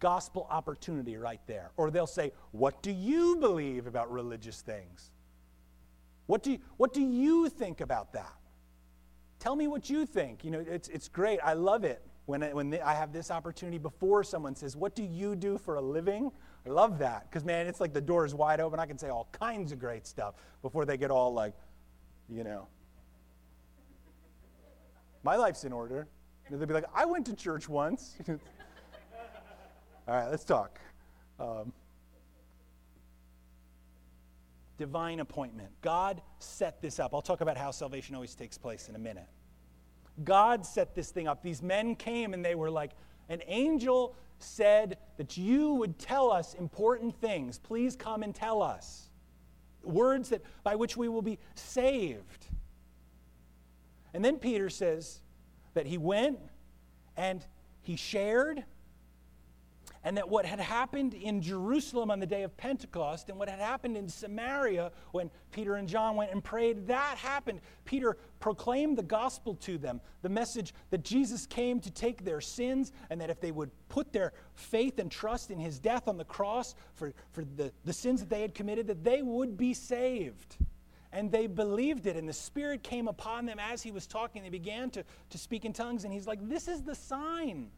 [0.00, 1.70] gospel opportunity right there.
[1.76, 5.12] Or they'll say, what do you believe about religious things?
[6.26, 8.34] What do you, what do you think about that?
[9.38, 10.44] Tell me what you think.
[10.44, 11.38] You know, it's, it's great.
[11.44, 12.02] I love it.
[12.26, 15.76] When, I, when I have this opportunity before someone says, What do you do for
[15.76, 16.30] a living?
[16.66, 18.80] I love that because, man, it's like the door is wide open.
[18.80, 21.54] I can say all kinds of great stuff before they get all like,
[22.28, 22.66] you know.
[25.22, 26.08] My life's in order.
[26.50, 28.16] They'll be like, I went to church once.
[28.28, 28.36] all
[30.06, 30.78] right, let's talk.
[31.40, 31.72] Um,
[34.78, 35.70] divine appointment.
[35.82, 37.14] God set this up.
[37.14, 39.26] I'll talk about how salvation always takes place in a minute.
[40.24, 41.42] God set this thing up.
[41.42, 42.92] These men came and they were like,
[43.28, 47.58] an angel said that you would tell us important things.
[47.58, 49.08] Please come and tell us.
[49.82, 52.46] Words that by which we will be saved.
[54.14, 55.20] And then Peter says
[55.74, 56.38] that he went
[57.16, 57.44] and
[57.82, 58.64] he shared
[60.06, 63.58] and that what had happened in Jerusalem on the day of Pentecost and what had
[63.58, 67.60] happened in Samaria when Peter and John went and prayed, that happened.
[67.84, 72.92] Peter proclaimed the gospel to them, the message that Jesus came to take their sins
[73.10, 76.24] and that if they would put their faith and trust in his death on the
[76.24, 80.56] cross for, for the, the sins that they had committed, that they would be saved.
[81.10, 84.44] And they believed it, and the Spirit came upon them as he was talking.
[84.44, 87.70] They began to, to speak in tongues, and he's like, This is the sign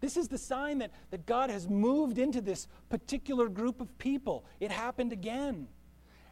[0.00, 4.44] this is the sign that, that God has moved into this particular group of people.
[4.60, 5.68] It happened again.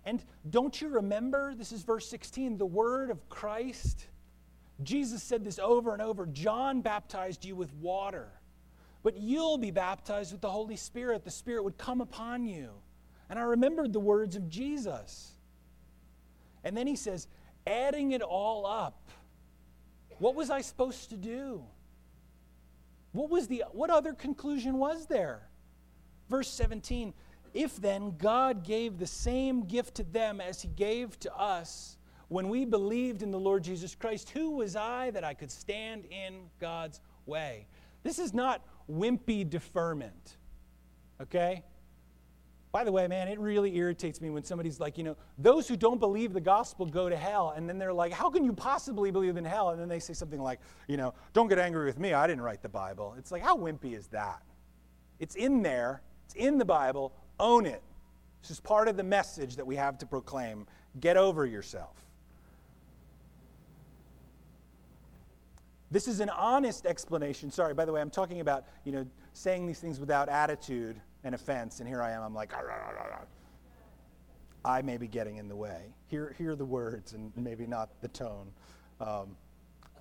[0.05, 1.55] And don't you remember?
[1.55, 4.07] This is verse 16 the word of Christ.
[4.83, 8.29] Jesus said this over and over John baptized you with water,
[9.03, 11.25] but you'll be baptized with the Holy Spirit.
[11.25, 12.71] The Spirit would come upon you.
[13.31, 15.33] And I remembered the words of Jesus.
[16.63, 17.27] And then he says,
[17.67, 19.09] adding it all up,
[20.19, 21.65] what was I supposed to do?
[23.15, 25.49] What was the what other conclusion was there?
[26.29, 27.15] Verse 17,
[27.55, 31.97] if then God gave the same gift to them as he gave to us
[32.27, 36.07] when we believed in the Lord Jesus Christ, who was I that I could stand
[36.07, 37.69] in God's way?
[38.03, 40.37] This is not wimpy deferment.
[41.21, 41.63] Okay?
[42.75, 45.77] By the way, man, it really irritates me when somebody's like, you know, those who
[45.77, 47.55] don't believe the gospel go to hell.
[47.57, 49.71] And then they're like, how can you possibly believe in hell?
[49.71, 50.59] And then they say something like,
[50.89, 52.15] you know, don't get angry with me.
[52.15, 53.15] I didn't write the Bible.
[53.17, 54.43] It's like, how wimpy is that?
[55.21, 57.13] It's in there, it's in the Bible.
[57.39, 57.81] Own it.
[58.43, 60.67] This is part of the message that we have to proclaim.
[60.99, 61.95] Get over yourself.
[65.93, 67.53] This is an honest explanation.
[67.53, 71.35] Sorry, by the way, I'm talking about, you know, saying these things without attitude and
[71.35, 72.53] offense, and here I am, I'm like,
[74.65, 75.95] I may be getting in the way.
[76.07, 78.53] Hear, hear the words and maybe not the tone.
[79.01, 79.37] Um,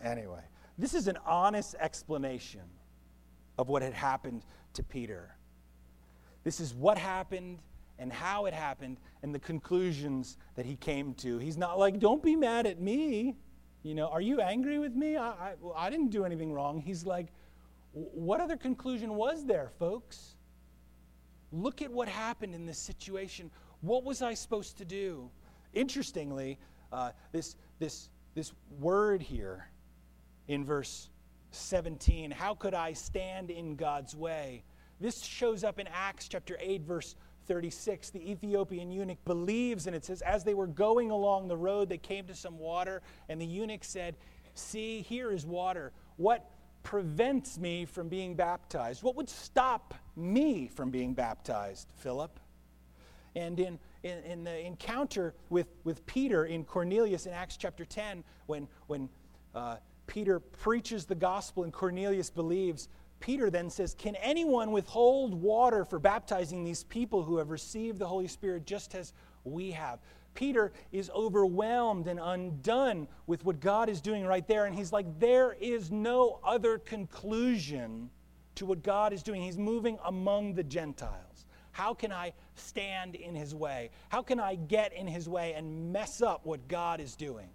[0.03, 0.43] anyway,
[0.77, 2.61] this is an honest explanation
[3.57, 5.35] of what had happened to Peter.
[6.43, 7.59] This is what happened
[7.99, 11.37] and how it happened and the conclusions that he came to.
[11.37, 13.35] He's not like, don't be mad at me.
[13.83, 15.15] You know, are you angry with me?
[15.17, 16.79] I, I, I didn't do anything wrong.
[16.79, 17.27] He's like,
[17.91, 20.35] what other conclusion was there, folks?
[21.53, 23.51] Look at what happened in this situation.
[23.81, 25.29] What was I supposed to do?
[25.73, 26.57] Interestingly,
[26.91, 29.67] uh, this, this, this word here
[30.47, 31.09] in verse
[31.51, 34.63] 17, how could I stand in God's way?
[34.99, 37.15] This shows up in Acts chapter 8, verse
[37.47, 38.09] 36.
[38.09, 41.97] The Ethiopian eunuch believes, and it says, As they were going along the road, they
[41.99, 44.15] came to some water, and the eunuch said,
[44.55, 45.91] See, here is water.
[46.17, 46.49] What
[46.81, 49.03] prevents me from being baptized?
[49.03, 52.39] What would stop me from being baptized, Philip?
[53.35, 58.23] And in, in, in, the encounter with, with Peter in Cornelius in Acts chapter 10,
[58.45, 59.09] when, when
[59.55, 65.85] uh, Peter preaches the gospel and Cornelius believes, Peter then says, Can anyone withhold water
[65.85, 69.13] for baptizing these people who have received the Holy Spirit just as
[69.45, 69.99] we have?
[70.33, 74.65] Peter is overwhelmed and undone with what God is doing right there.
[74.65, 78.09] And he's like, there is no other conclusion
[78.55, 79.41] to what God is doing.
[79.41, 81.45] He's moving among the Gentiles.
[81.71, 83.89] How can I stand in his way?
[84.09, 87.49] How can I get in his way and mess up what God is doing?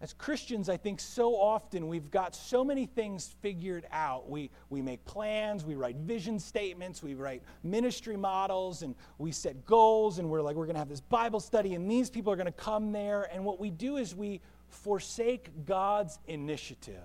[0.00, 4.28] As Christians, I think so often we've got so many things figured out.
[4.28, 9.64] We, we make plans, we write vision statements, we write ministry models, and we set
[9.64, 12.36] goals, and we're like, we're going to have this Bible study, and these people are
[12.36, 13.26] going to come there.
[13.32, 17.02] And what we do is we forsake God's initiative.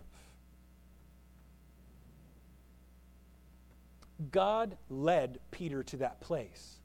[4.31, 6.79] God led Peter to that place,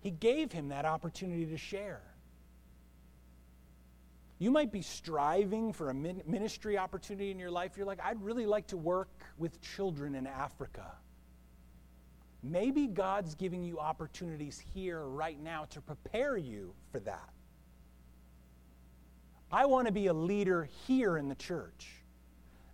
[0.00, 2.02] He gave him that opportunity to share.
[4.38, 7.76] You might be striving for a ministry opportunity in your life.
[7.76, 9.08] You're like, I'd really like to work
[9.38, 10.92] with children in Africa.
[12.42, 17.30] Maybe God's giving you opportunities here right now to prepare you for that.
[19.50, 21.88] I want to be a leader here in the church.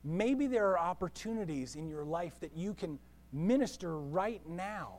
[0.03, 2.99] maybe there are opportunities in your life that you can
[3.33, 4.99] minister right now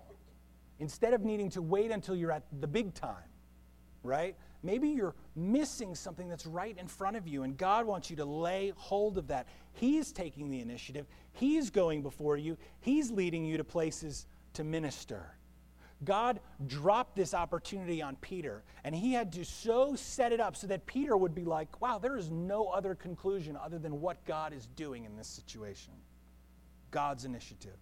[0.80, 3.30] instead of needing to wait until you're at the big time,
[4.04, 4.36] right?
[4.64, 8.26] Maybe you're missing something that's right in front of you, and God wants you to
[8.26, 9.48] lay hold of that.
[9.74, 15.36] He's taking the initiative, He's going before you, He's leading you to places to minister.
[16.04, 20.66] God dropped this opportunity on Peter, and he had to so set it up so
[20.68, 24.52] that Peter would be like, wow, there is no other conclusion other than what God
[24.52, 25.94] is doing in this situation.
[26.90, 27.78] God's initiative.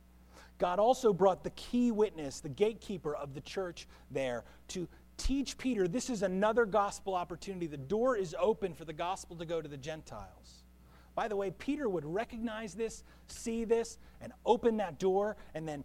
[0.59, 4.87] God also brought the key witness, the gatekeeper of the church there, to
[5.17, 7.65] teach Peter this is another gospel opportunity.
[7.65, 10.63] The door is open for the gospel to go to the Gentiles.
[11.15, 15.83] By the way, Peter would recognize this, see this, and open that door, and then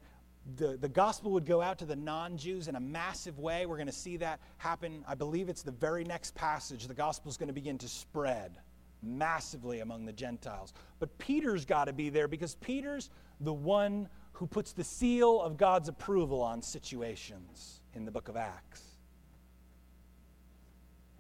[0.57, 3.67] the, the gospel would go out to the non Jews in a massive way.
[3.67, 5.05] We're going to see that happen.
[5.09, 6.87] I believe it's the very next passage.
[6.87, 8.59] The gospel is going to begin to spread
[9.03, 10.73] massively among the Gentiles.
[10.99, 13.11] But Peter's got to be there because Peter's
[13.41, 18.37] the one who puts the seal of God's approval on situations in the book of
[18.37, 18.95] Acts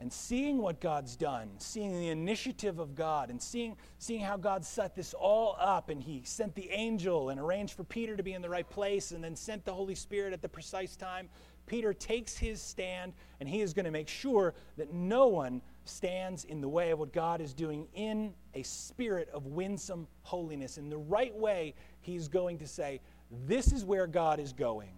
[0.00, 4.64] and seeing what God's done, seeing the initiative of God, and seeing, seeing how God
[4.64, 8.32] set this all up, and He sent the angel and arranged for Peter to be
[8.32, 11.28] in the right place, and then sent the Holy Spirit at the precise time.
[11.66, 16.44] Peter takes his stand, and he is going to make sure that no one stands
[16.44, 20.76] in the way of what God is doing in a spirit of winsome holiness.
[20.76, 23.00] In the right way, he's going to say,
[23.46, 24.94] This is where God is going.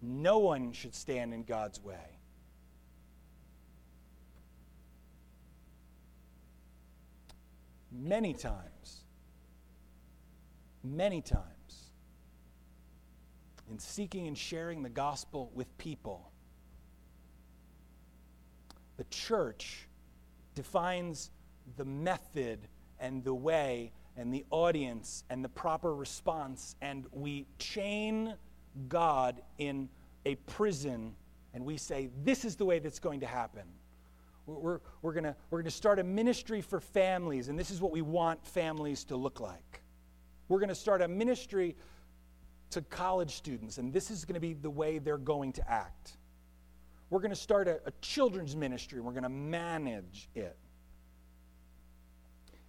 [0.00, 2.14] No one should stand in God's way.
[7.94, 9.04] many times,
[10.82, 11.44] many times,
[13.70, 16.30] in seeking and sharing the gospel with people,
[18.96, 19.88] the church
[20.54, 21.30] defines
[21.76, 22.68] the method
[23.00, 28.34] and the way and the audience and the proper response, and we chain
[28.88, 29.88] God in
[30.24, 31.14] a prison
[31.52, 33.62] and we say, This is the way that's going to happen.
[34.46, 38.02] We're, we're going we're to start a ministry for families, and this is what we
[38.02, 39.82] want families to look like.
[40.48, 41.76] We're going to start a ministry
[42.70, 46.18] to college students, and this is going to be the way they're going to act.
[47.08, 50.58] We're going to start a, a children's ministry, and we're going to manage it.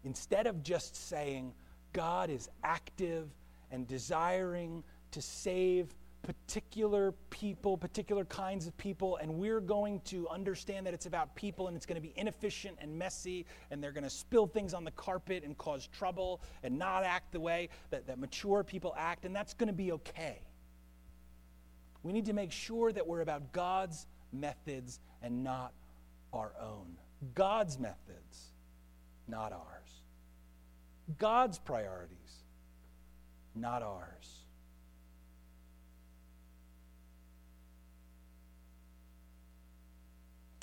[0.05, 1.51] Instead of just saying,
[1.91, 3.27] God is active
[3.71, 10.85] and desiring to save particular people, particular kinds of people, and we're going to understand
[10.85, 14.03] that it's about people and it's going to be inefficient and messy, and they're going
[14.03, 18.07] to spill things on the carpet and cause trouble and not act the way that,
[18.07, 20.39] that mature people act, and that's going to be okay.
[22.03, 25.73] We need to make sure that we're about God's methods and not
[26.33, 26.97] our own.
[27.33, 28.51] God's methods,
[29.27, 29.74] not ours.
[31.17, 32.43] God's priorities,
[33.53, 34.45] not ours.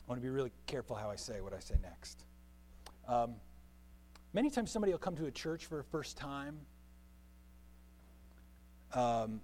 [0.00, 2.24] I want to be really careful how I say what I say next.
[3.06, 3.34] Um,
[4.32, 6.58] many times somebody will come to a church for a first time.
[8.94, 9.40] Um,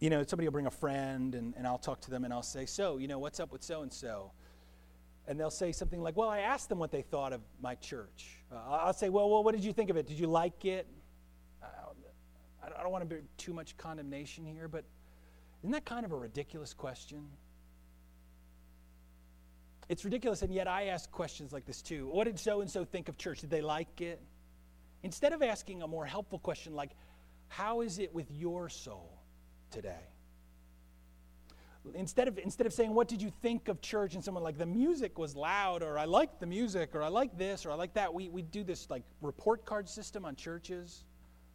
[0.00, 2.42] you know, somebody will bring a friend, and, and I'll talk to them and I'll
[2.42, 4.32] say, So, you know, what's up with so and so?
[5.30, 8.40] And they'll say something like, Well, I asked them what they thought of my church.
[8.50, 10.08] Uh, I'll say, well, well, what did you think of it?
[10.08, 10.88] Did you like it?
[11.62, 11.66] Uh,
[12.64, 14.84] I don't want to be too much condemnation here, but
[15.62, 17.28] isn't that kind of a ridiculous question?
[19.88, 22.08] It's ridiculous, and yet I ask questions like this too.
[22.08, 23.40] What did so and so think of church?
[23.40, 24.20] Did they like it?
[25.04, 26.90] Instead of asking a more helpful question like,
[27.46, 29.22] How is it with your soul
[29.70, 30.09] today?
[31.94, 34.14] Instead of, instead of saying, What did you think of church?
[34.14, 37.36] and someone like, The music was loud, or I liked the music, or I like
[37.38, 41.04] this, or I like that, we, we do this like report card system on churches.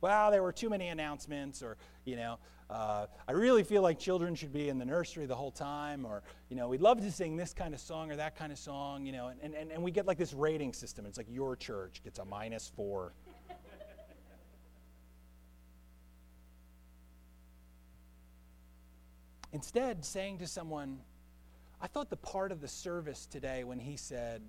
[0.01, 2.37] Well, there were too many announcements, or, you know,
[2.69, 6.23] uh, I really feel like children should be in the nursery the whole time, or,
[6.49, 9.05] you know, we'd love to sing this kind of song or that kind of song,
[9.05, 11.05] you know, and, and, and we get like this rating system.
[11.05, 13.13] It's like your church gets a minus four.
[19.55, 20.99] Instead, saying to someone,
[21.79, 24.41] I thought the part of the service today when he said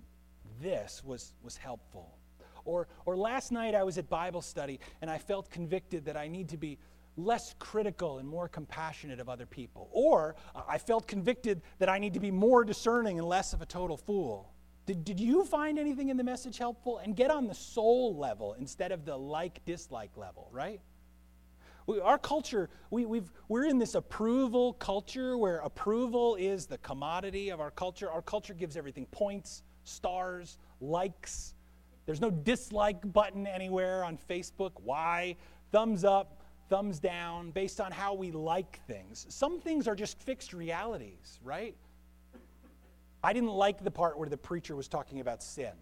[0.60, 2.18] this was, was helpful.
[2.64, 6.26] Or, or last night I was at Bible study and I felt convicted that I
[6.26, 6.78] need to be
[7.16, 9.88] less critical and more compassionate of other people.
[9.92, 13.62] Or uh, I felt convicted that I need to be more discerning and less of
[13.62, 14.52] a total fool.
[14.86, 16.98] Did, did you find anything in the message helpful?
[16.98, 20.80] And get on the soul level instead of the like dislike level, right?
[21.86, 27.50] We, our culture, we, we've, we're in this approval culture where approval is the commodity
[27.50, 28.10] of our culture.
[28.10, 31.54] Our culture gives everything points, stars, likes,
[32.06, 34.72] There's no dislike button anywhere on Facebook.
[34.82, 35.36] Why?
[35.72, 39.26] Thumbs up, thumbs down, based on how we like things.
[39.28, 41.74] Some things are just fixed realities, right?
[43.22, 45.72] I didn't like the part where the preacher was talking about sin.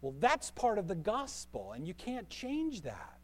[0.00, 3.18] Well, that's part of the gospel, and you can't change that.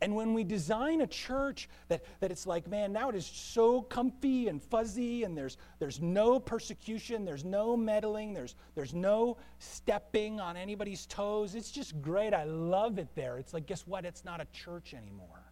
[0.00, 3.80] And when we design a church that, that it's like, man, now it is so
[3.80, 10.40] comfy and fuzzy, and there's, there's no persecution, there's no meddling, there's, there's no stepping
[10.40, 11.54] on anybody's toes.
[11.54, 12.34] It's just great.
[12.34, 13.38] I love it there.
[13.38, 14.04] It's like, guess what?
[14.04, 15.42] It's not a church anymore.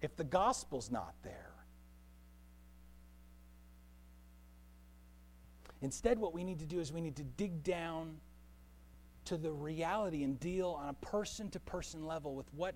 [0.00, 1.52] If the gospel's not there.
[5.82, 8.16] Instead, what we need to do is we need to dig down
[9.24, 12.74] to the reality and deal on a person to person level with what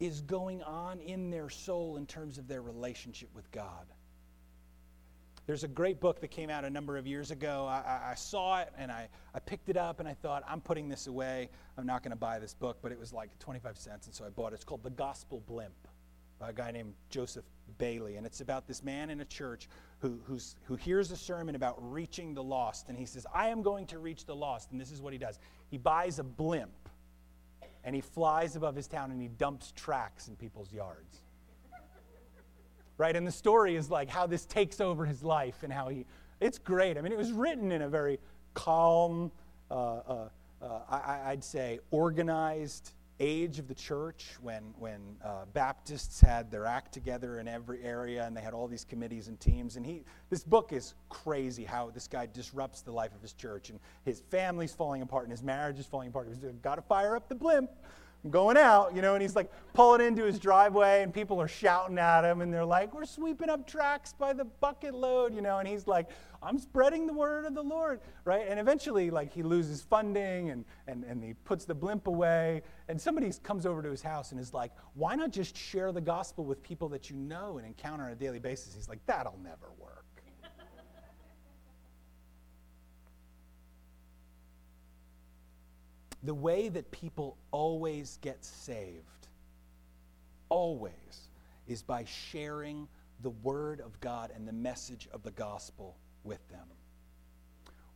[0.00, 3.86] is going on in their soul in terms of their relationship with God.
[5.46, 7.66] There's a great book that came out a number of years ago.
[7.68, 10.88] I, I, saw it and I, I picked it up and I thought, I'm putting
[10.88, 11.50] this away.
[11.76, 14.24] I'm not going to buy this book, but it was like 25 cents, and so
[14.24, 14.56] I bought it.
[14.56, 15.74] It's called The Gospel Blimp
[16.38, 17.44] by a guy named Joseph
[17.78, 18.16] Bayly.
[18.16, 20.20] And it's about this man in a church who,
[20.64, 22.88] who hears a sermon about reaching the lost.
[22.88, 24.72] And he says, I am going to reach the lost.
[24.72, 25.38] And this is what he does
[25.68, 26.79] he buys a blimp
[27.84, 31.22] and he flies above his town and he dumps tracks in people's yards.
[32.98, 33.16] right?
[33.16, 36.04] And the story is like how this takes over his life and how he,
[36.40, 36.98] it's great.
[36.98, 38.18] I mean, it was written in a very
[38.54, 39.32] calm,
[39.70, 40.28] uh, uh,
[40.62, 46.64] uh, I, I'd say, organized age of the church when, when uh, Baptists had their
[46.64, 49.76] act together in every area and they had all these committees and teams.
[49.76, 53.68] And he, this book is crazy how this guy disrupts the life of his church
[53.70, 56.28] and his family's falling apart and his marriage is falling apart.
[56.28, 57.70] He's got to fire up the blimp.
[58.28, 61.98] Going out, you know, and he's like pulling into his driveway, and people are shouting
[61.98, 65.58] at him, and they're like, We're sweeping up tracks by the bucket load, you know,
[65.58, 66.10] and he's like,
[66.42, 68.46] I'm spreading the word of the Lord, right?
[68.46, 73.00] And eventually, like, he loses funding and, and, and he puts the blimp away, and
[73.00, 76.44] somebody comes over to his house and is like, Why not just share the gospel
[76.44, 78.74] with people that you know and encounter on a daily basis?
[78.74, 80.04] He's like, That'll never work.
[86.22, 89.28] The way that people always get saved,
[90.48, 90.92] always,
[91.66, 92.88] is by sharing
[93.22, 96.66] the Word of God and the message of the gospel with them.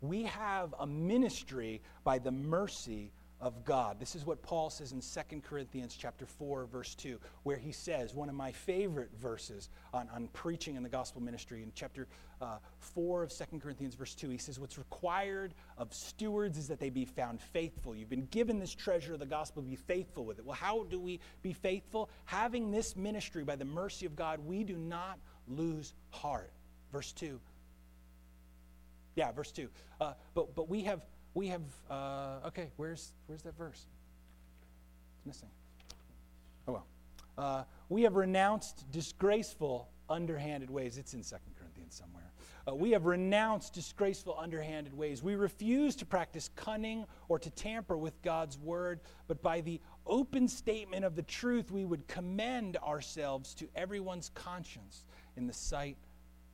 [0.01, 3.11] We have a ministry by the mercy
[3.41, 3.99] of God.
[3.99, 8.15] This is what Paul says in 2 Corinthians chapter 4 verse 2 where he says
[8.15, 12.07] one of my favorite verses on, on preaching in the gospel ministry in chapter
[12.41, 16.81] uh, 4 of 2 Corinthians verse 2 he says what's required of stewards is that
[16.81, 17.95] they be found faithful.
[17.95, 20.45] You've been given this treasure of the gospel be faithful with it.
[20.45, 22.09] Well how do we be faithful?
[22.25, 25.19] Having this ministry by the mercy of God we do not
[25.49, 26.53] lose heart.
[26.93, 27.41] Verse 2
[29.17, 29.69] yeah, verse 2.
[30.01, 31.01] Uh, but, but we have
[31.35, 33.87] we have, uh, okay, where's, where's that verse?
[35.17, 35.49] It's missing.
[36.67, 36.87] Oh well.
[37.37, 40.99] Uh, we have renounced disgraceful, underhanded ways.
[40.99, 42.31] It's in 2 Corinthians somewhere.
[42.67, 45.23] Uh, we have renounced disgraceful, underhanded ways.
[45.23, 50.49] We refuse to practice cunning or to tamper with God's word, but by the open
[50.49, 55.05] statement of the truth, we would commend ourselves to everyone's conscience
[55.37, 55.99] in the sight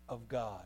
[0.09, 0.65] of God.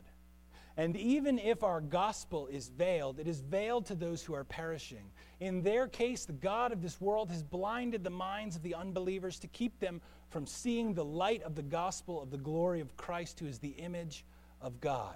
[0.77, 5.09] And even if our gospel is veiled, it is veiled to those who are perishing.
[5.39, 9.39] In their case, the God of this world has blinded the minds of the unbelievers
[9.39, 13.39] to keep them from seeing the light of the gospel of the glory of Christ,
[13.39, 14.25] who is the image
[14.59, 15.15] of God.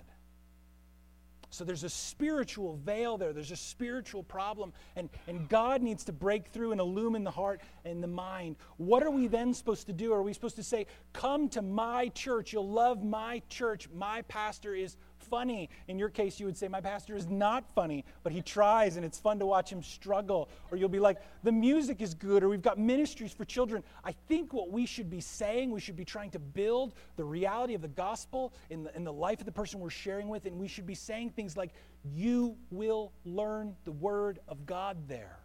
[1.51, 3.33] So there's a spiritual veil there.
[3.33, 4.71] There's a spiritual problem.
[4.95, 8.55] And, and God needs to break through and illumine the heart and the mind.
[8.77, 10.13] What are we then supposed to do?
[10.13, 12.53] Are we supposed to say, Come to my church?
[12.53, 13.89] You'll love my church.
[13.93, 14.95] My pastor is
[15.29, 15.69] funny.
[15.87, 19.05] In your case, you would say, My pastor is not funny, but he tries and
[19.05, 20.49] it's fun to watch him struggle.
[20.71, 23.83] Or you'll be like, The music is good, or we've got ministries for children.
[24.03, 27.73] I think what we should be saying, we should be trying to build the reality
[27.73, 30.57] of the gospel in the, in the life of the person we're sharing with, and
[30.57, 31.71] we should be saying things like,
[32.03, 35.39] You will learn the word of God there.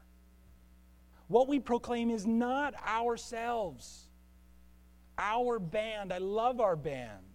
[1.29, 4.09] What we proclaim is not ourselves.
[5.17, 7.34] Our band, I love our band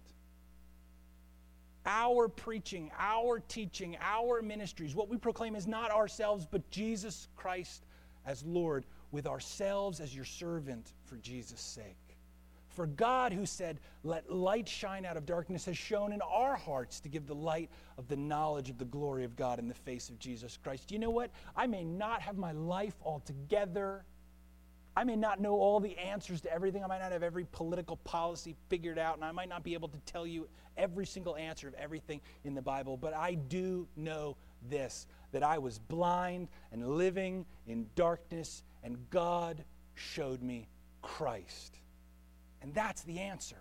[1.90, 7.84] our preaching, our teaching, our ministries, what we proclaim is not ourselves, but Jesus Christ
[8.24, 11.96] as Lord, with ourselves as your servant for Jesus' sake.
[12.68, 17.00] For God, who said, Let light shine out of darkness, has shone in our hearts
[17.00, 17.68] to give the light
[17.98, 20.92] of the knowledge of the glory of God in the face of Jesus Christ.
[20.92, 21.32] You know what?
[21.56, 24.04] I may not have my life all together.
[24.96, 26.82] I may not know all the answers to everything.
[26.82, 29.88] I might not have every political policy figured out, and I might not be able
[29.88, 34.36] to tell you every single answer of everything in the Bible, but I do know
[34.68, 39.64] this that I was blind and living in darkness, and God
[39.94, 40.68] showed me
[41.02, 41.78] Christ.
[42.62, 43.56] And that's the answer.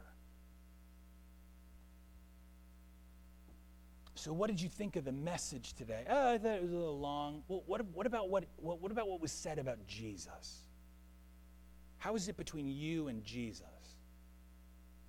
[4.15, 6.03] So, what did you think of the message today?
[6.09, 7.43] Oh, I thought it was a little long.
[7.47, 10.65] Well, what, what, about what, what, what about what was said about Jesus?
[11.99, 13.65] How is it between you and Jesus?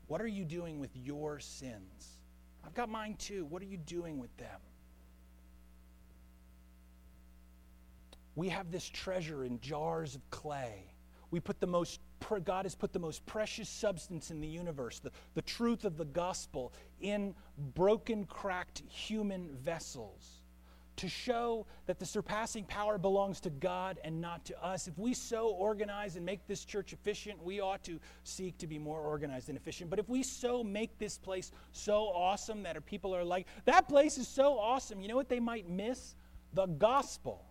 [0.09, 2.21] What are you doing with your sins?
[2.65, 3.47] I've got mine too.
[3.47, 4.61] What are you doing with them?
[8.35, 10.85] We have this treasure in jars of clay.
[11.31, 12.01] We put the most
[12.45, 16.05] God has put the most precious substance in the universe, the, the truth of the
[16.05, 17.35] gospel, in
[17.75, 20.40] broken, cracked human vessels
[21.01, 24.87] to show that the surpassing power belongs to God and not to us.
[24.87, 28.79] If we so organize and make this church efficient, we ought to seek to be
[28.79, 29.89] more organized and efficient.
[29.89, 33.89] But if we so make this place so awesome that our people are like, that
[33.89, 36.15] place is so awesome, you know what they might miss?
[36.53, 37.47] The gospel.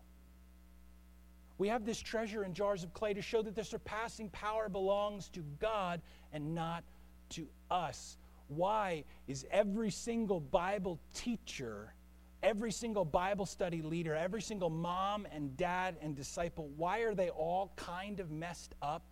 [1.57, 5.27] We have this treasure in jars of clay to show that the surpassing power belongs
[5.29, 6.83] to God and not
[7.29, 8.15] to us.
[8.47, 11.95] Why is every single Bible teacher,
[12.41, 17.29] every single Bible study leader, every single mom and dad and disciple, why are they
[17.29, 19.03] all kind of messed up?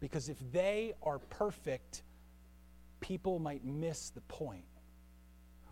[0.00, 2.02] Because if they are perfect,
[3.00, 4.64] people might miss the point.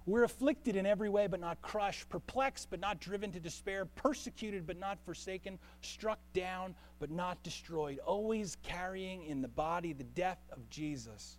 [0.04, 4.64] We're afflicted in every way, but not crushed, perplexed, but not driven to despair, persecuted,
[4.64, 10.38] but not forsaken, struck down, but not destroyed, always carrying in the body the death
[10.52, 11.38] of Jesus,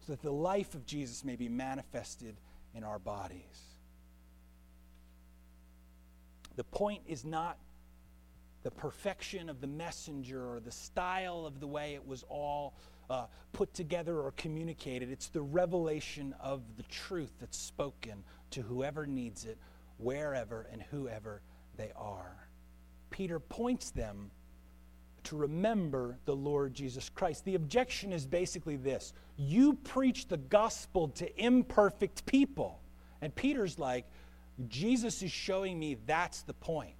[0.00, 2.36] so that the life of Jesus may be manifested
[2.74, 3.73] in our bodies.
[6.56, 7.58] The point is not
[8.62, 12.74] the perfection of the messenger or the style of the way it was all
[13.10, 15.10] uh, put together or communicated.
[15.10, 19.58] It's the revelation of the truth that's spoken to whoever needs it,
[19.98, 21.42] wherever and whoever
[21.76, 22.48] they are.
[23.10, 24.30] Peter points them
[25.24, 27.44] to remember the Lord Jesus Christ.
[27.44, 32.80] The objection is basically this you preach the gospel to imperfect people.
[33.20, 34.06] And Peter's like,
[34.68, 36.94] Jesus is showing me that's the point.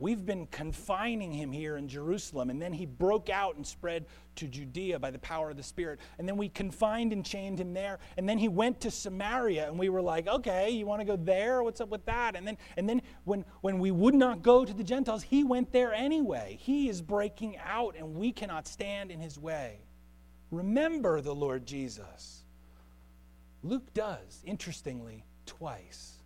[0.00, 4.46] We've been confining him here in Jerusalem, and then he broke out and spread to
[4.46, 5.98] Judea by the power of the Spirit.
[6.18, 9.76] And then we confined and chained him there, and then he went to Samaria, and
[9.76, 11.64] we were like, okay, you want to go there?
[11.64, 12.36] What's up with that?
[12.36, 15.72] And then, and then when, when we would not go to the Gentiles, he went
[15.72, 16.58] there anyway.
[16.60, 19.80] He is breaking out, and we cannot stand in his way.
[20.52, 22.44] Remember the Lord Jesus.
[23.64, 26.18] Luke does, interestingly, twice.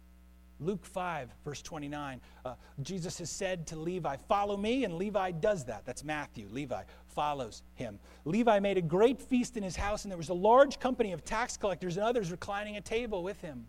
[0.60, 5.64] Luke 5, verse 29, uh, Jesus has said to Levi, Follow me, and Levi does
[5.64, 5.84] that.
[5.84, 6.46] That's Matthew.
[6.50, 7.98] Levi follows him.
[8.24, 11.24] Levi made a great feast in his house, and there was a large company of
[11.24, 13.66] tax collectors and others reclining at table with him.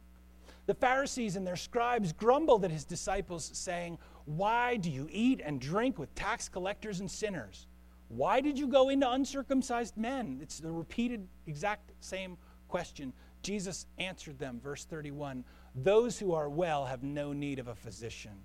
[0.66, 5.60] The Pharisees and their scribes grumbled at his disciples, saying, Why do you eat and
[5.60, 7.68] drink with tax collectors and sinners?
[8.08, 10.40] Why did you go into uncircumcised men?
[10.42, 12.38] It's the repeated, exact same
[12.68, 13.14] question.
[13.44, 15.44] Jesus answered them, verse 31
[15.76, 18.44] those who are well have no need of a physician,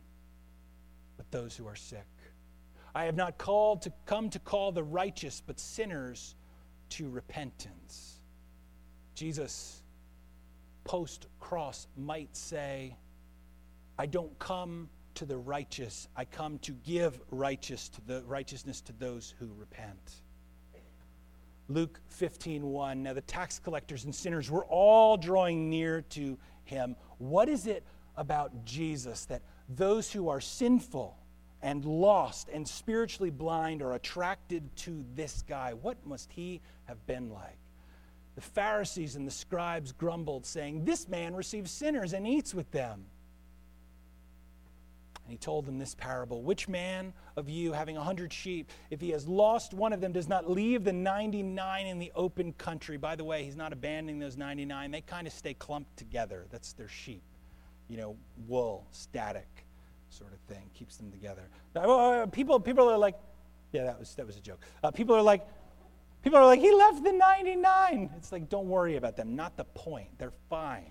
[1.17, 2.07] but those who are sick.
[2.95, 6.35] I have not called to come to call the righteous, but sinners
[6.91, 8.21] to repentance.
[9.15, 9.83] Jesus,
[10.85, 12.97] post cross, might say,
[13.99, 18.93] I don't come to the righteous, I come to give righteous to the righteousness to
[18.95, 20.23] those who repent.
[21.69, 26.97] Luke 15:1 Now the tax collectors and sinners were all drawing near to him.
[27.19, 27.85] What is it
[28.17, 31.17] about Jesus that those who are sinful
[31.61, 35.75] and lost and spiritually blind are attracted to this guy?
[35.75, 37.59] What must he have been like?
[38.35, 43.07] The Pharisees and the scribes grumbled, saying, This man receives sinners and eats with them.
[45.29, 48.99] And he told them this parable Which man of you, having a hundred sheep, if
[48.99, 52.97] he has lost one of them, does not leave the 99 in the open country?
[52.97, 54.91] By the way, he's not abandoning those 99.
[54.91, 56.47] They kind of stay clumped together.
[56.51, 57.21] That's their sheep.
[57.91, 58.17] You know,
[58.47, 59.67] wool, static
[60.09, 61.51] sort of thing, keeps them together.
[61.77, 63.17] Uh, people, people are like,
[63.73, 64.61] yeah, that was, that was a joke.
[64.83, 65.47] Uh, people are like,
[66.23, 68.09] people are like, he left the 99.
[68.17, 69.37] It's like, don't worry about them.
[69.37, 70.09] Not the point.
[70.17, 70.91] They're fine.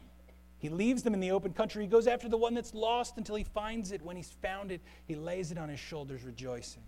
[0.59, 1.83] He leaves them in the open country.
[1.83, 4.01] He goes after the one that's lost until he finds it.
[4.01, 6.83] When he's found it, he lays it on his shoulders, rejoicing.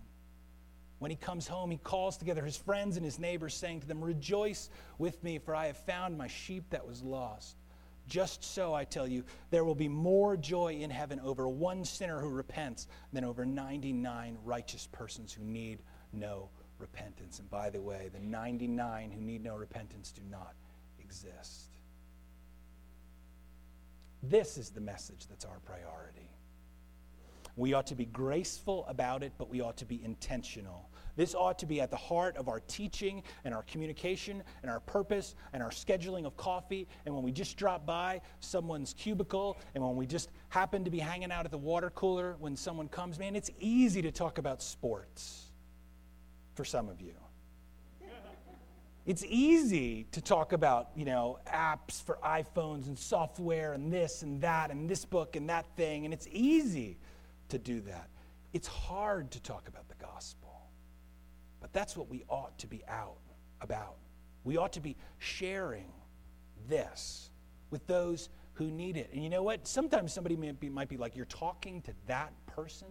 [0.98, 4.02] When he comes home, he calls together his friends and his neighbors, saying to them,
[4.02, 7.56] Rejoice with me, for I have found my sheep that was lost.
[8.06, 12.20] Just so, I tell you, there will be more joy in heaven over one sinner
[12.20, 15.78] who repents than over 99 righteous persons who need
[16.12, 17.38] no repentance.
[17.38, 20.54] And by the way, the 99 who need no repentance do not
[20.98, 21.69] exist.
[24.22, 26.30] This is the message that's our priority.
[27.56, 30.88] We ought to be graceful about it, but we ought to be intentional.
[31.16, 34.80] This ought to be at the heart of our teaching and our communication and our
[34.80, 36.86] purpose and our scheduling of coffee.
[37.04, 40.98] And when we just drop by someone's cubicle and when we just happen to be
[40.98, 44.62] hanging out at the water cooler when someone comes, man, it's easy to talk about
[44.62, 45.50] sports
[46.54, 47.14] for some of you.
[49.06, 54.40] It's easy to talk about, you know, apps for iPhones and software and this and
[54.42, 56.98] that and this book and that thing, and it's easy
[57.48, 58.08] to do that.
[58.52, 60.70] It's hard to talk about the gospel.
[61.60, 63.18] But that's what we ought to be out
[63.60, 63.96] about.
[64.44, 65.92] We ought to be sharing
[66.68, 67.30] this
[67.70, 69.10] with those who need it.
[69.12, 69.66] And you know what?
[69.66, 72.88] Sometimes somebody might be, might be like, you're talking to that person,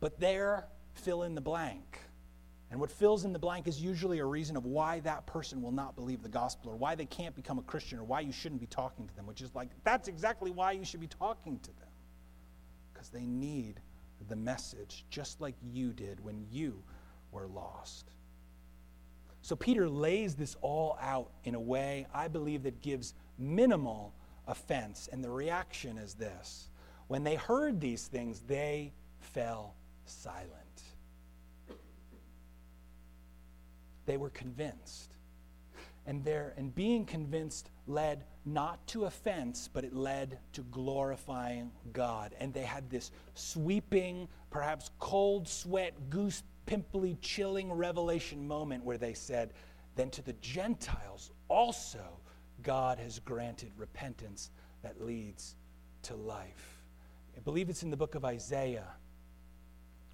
[0.00, 1.98] but they're fill in the blank.
[2.70, 5.72] And what fills in the blank is usually a reason of why that person will
[5.72, 8.60] not believe the gospel or why they can't become a Christian or why you shouldn't
[8.60, 11.70] be talking to them, which is like, that's exactly why you should be talking to
[11.78, 11.88] them.
[12.92, 13.80] Because they need
[14.28, 16.82] the message just like you did when you
[17.32, 18.10] were lost.
[19.40, 24.12] So Peter lays this all out in a way I believe that gives minimal
[24.46, 25.08] offense.
[25.10, 26.68] And the reaction is this
[27.06, 30.52] when they heard these things, they fell silent.
[34.08, 35.12] They were convinced.
[36.06, 42.34] And, there, and being convinced led not to offense, but it led to glorifying God.
[42.40, 49.12] And they had this sweeping, perhaps cold sweat, goose pimply, chilling revelation moment where they
[49.12, 49.52] said,
[49.94, 52.18] Then to the Gentiles also
[52.62, 54.50] God has granted repentance
[54.82, 55.54] that leads
[56.04, 56.82] to life.
[57.36, 58.88] I believe it's in the book of Isaiah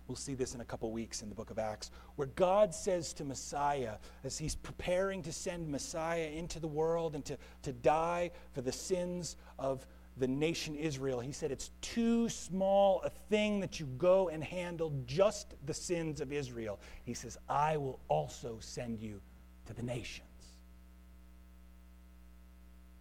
[0.06, 3.14] We'll see this in a couple weeks in the book of Acts, where God says
[3.14, 8.30] to Messiah, as he's preparing to send Messiah into the world and to, to die
[8.52, 9.86] for the sins of
[10.16, 14.92] the nation Israel, he said, It's too small a thing that you go and handle
[15.06, 16.78] just the sins of Israel.
[17.04, 19.20] He says, I will also send you
[19.66, 20.28] to the nations.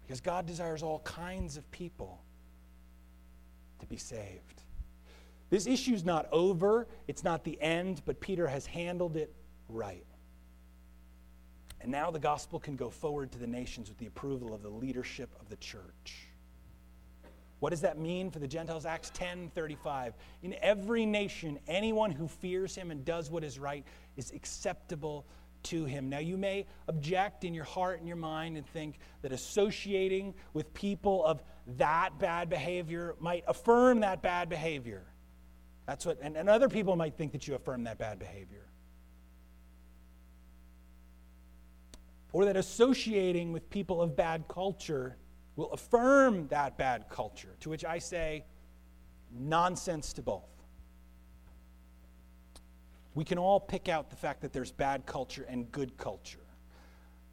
[0.04, 2.22] Because God desires all kinds of people
[3.80, 4.63] to be saved.
[5.54, 9.32] This issue is not over, it's not the end, but Peter has handled it
[9.70, 10.04] right.
[11.80, 14.70] And now the gospel can go forward to the nations with the approval of the
[14.70, 16.28] leadership of the church.
[17.60, 18.88] What does that mean for the Gentiles?
[18.88, 20.16] Acts 10 35.
[20.42, 23.86] In every nation, anyone who fears him and does what is right
[24.18, 25.24] is acceptable
[25.66, 26.10] to him.
[26.10, 30.74] Now, you may object in your heart and your mind and think that associating with
[30.74, 31.44] people of
[31.78, 35.04] that bad behavior might affirm that bad behavior.
[35.86, 38.68] That's what, and, and other people might think that you affirm that bad behavior.
[42.32, 45.18] Or that associating with people of bad culture
[45.56, 48.46] will affirm that bad culture, to which I say,
[49.32, 50.50] nonsense to both.
[53.14, 56.40] We can all pick out the fact that there's bad culture and good culture.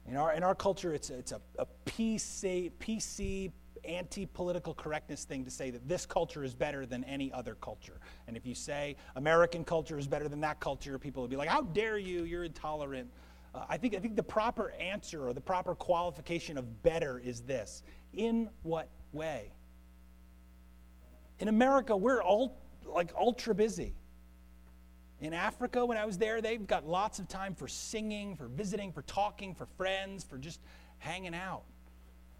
[0.07, 3.51] In our, in our culture, it's a, it's a, a PC, PC
[3.85, 7.99] anti political correctness thing to say that this culture is better than any other culture.
[8.27, 11.49] And if you say American culture is better than that culture, people will be like,
[11.49, 12.23] How dare you?
[12.23, 13.09] You're intolerant.
[13.53, 17.41] Uh, I, think, I think the proper answer or the proper qualification of better is
[17.41, 19.51] this In what way?
[21.39, 23.95] In America, we're all like ultra busy.
[25.21, 28.91] In Africa, when I was there, they've got lots of time for singing, for visiting,
[28.91, 30.59] for talking, for friends, for just
[30.97, 31.63] hanging out.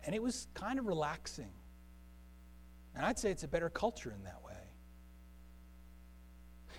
[0.06, 1.52] And it was kind of relaxing.
[2.95, 4.52] And I'd say it's a better culture in that way.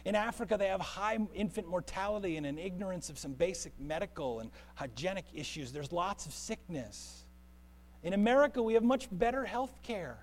[0.04, 4.50] In Africa, they have high infant mortality and an ignorance of some basic medical and
[4.74, 5.72] hygienic issues.
[5.72, 7.24] There's lots of sickness.
[8.02, 10.18] In America, we have much better health care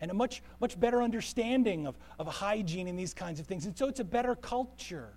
[0.00, 3.66] and a much, much better understanding of, of hygiene and these kinds of things.
[3.66, 5.12] And so it's a better culture.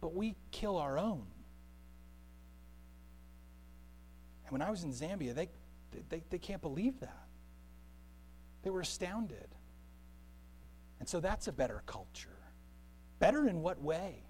[0.00, 1.26] But we kill our own.
[4.54, 5.48] When I was in Zambia, they,
[6.08, 7.26] they, they can't believe that.
[8.62, 9.48] They were astounded.
[11.00, 12.38] And so that's a better culture.
[13.18, 14.22] Better in what way?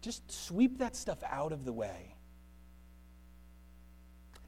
[0.00, 2.14] Just sweep that stuff out of the way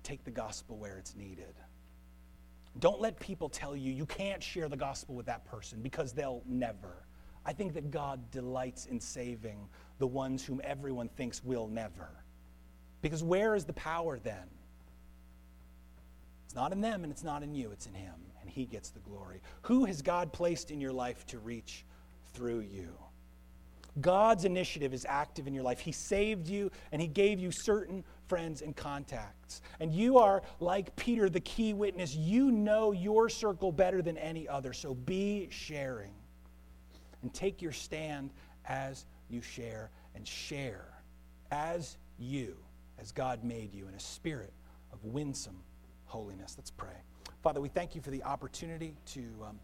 [0.04, 1.54] take the gospel where it's needed.
[2.78, 6.42] Don't let people tell you you can't share the gospel with that person because they'll
[6.46, 7.06] never.
[7.44, 9.66] I think that God delights in saving
[9.98, 12.23] the ones whom everyone thinks will never.
[13.04, 14.48] Because where is the power then?
[16.46, 18.88] It's not in them and it's not in you, it's in Him, and He gets
[18.88, 19.42] the glory.
[19.62, 21.84] Who has God placed in your life to reach
[22.32, 22.88] through you?
[24.00, 25.80] God's initiative is active in your life.
[25.80, 29.60] He saved you and He gave you certain friends, and contacts.
[29.80, 32.14] And you are, like Peter, the key witness.
[32.14, 34.72] You know your circle better than any other.
[34.72, 36.14] So be sharing
[37.20, 38.30] and take your stand
[38.66, 40.86] as you share and share
[41.50, 42.56] as you,
[42.98, 44.52] as God made you, in a spirit
[44.92, 45.62] of winsome
[46.04, 46.54] holiness.
[46.56, 47.02] Let's pray.
[47.42, 49.20] Father, we thank you for the opportunity to.
[49.46, 49.58] Um,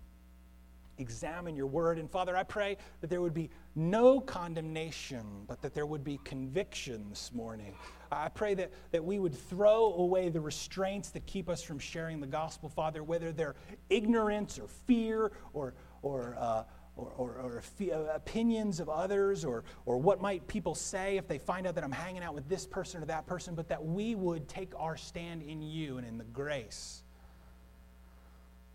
[1.00, 1.98] examine your word.
[1.98, 6.20] And Father, I pray that there would be no condemnation, but that there would be
[6.24, 7.74] conviction this morning.
[8.12, 12.20] I pray that, that we would throw away the restraints that keep us from sharing
[12.20, 13.56] the gospel, Father, whether they're
[13.88, 16.64] ignorance or fear or, or, uh,
[16.96, 17.62] or, or, or
[17.92, 21.84] uh, opinions of others or, or what might people say if they find out that
[21.84, 24.96] I'm hanging out with this person or that person, but that we would take our
[24.96, 27.02] stand in you and in the grace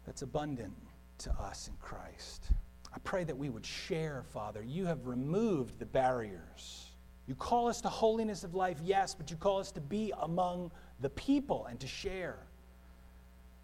[0.06, 0.74] that's abundant
[1.20, 2.52] to us in Christ.
[2.94, 4.64] I pray that we would share, Father.
[4.64, 6.92] You have removed the barriers.
[7.28, 10.72] You call us to holiness of life, yes, but you call us to be among
[11.02, 12.38] the people and to share.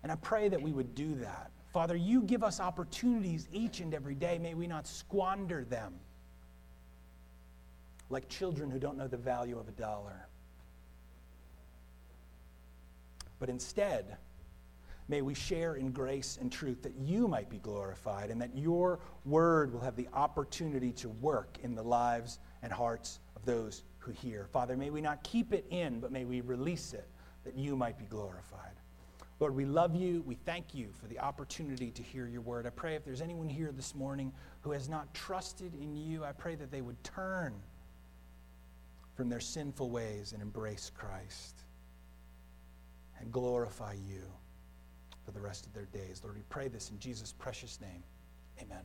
[0.03, 1.51] And I pray that we would do that.
[1.71, 4.37] Father, you give us opportunities each and every day.
[4.37, 5.93] May we not squander them
[8.09, 10.27] like children who don't know the value of a dollar.
[13.39, 14.17] But instead,
[15.11, 19.01] May we share in grace and truth that you might be glorified and that your
[19.25, 24.11] word will have the opportunity to work in the lives and hearts of those who
[24.11, 24.47] hear.
[24.53, 27.09] Father, may we not keep it in, but may we release it
[27.43, 28.70] that you might be glorified.
[29.41, 30.21] Lord, we love you.
[30.27, 32.67] We thank you for the opportunity to hear your word.
[32.67, 34.31] I pray if there's anyone here this morning
[34.61, 37.55] who has not trusted in you, I pray that they would turn
[39.15, 41.63] from their sinful ways and embrace Christ
[43.19, 44.21] and glorify you
[45.25, 46.21] for the rest of their days.
[46.23, 48.03] Lord, we pray this in Jesus' precious name.
[48.61, 48.83] Amen.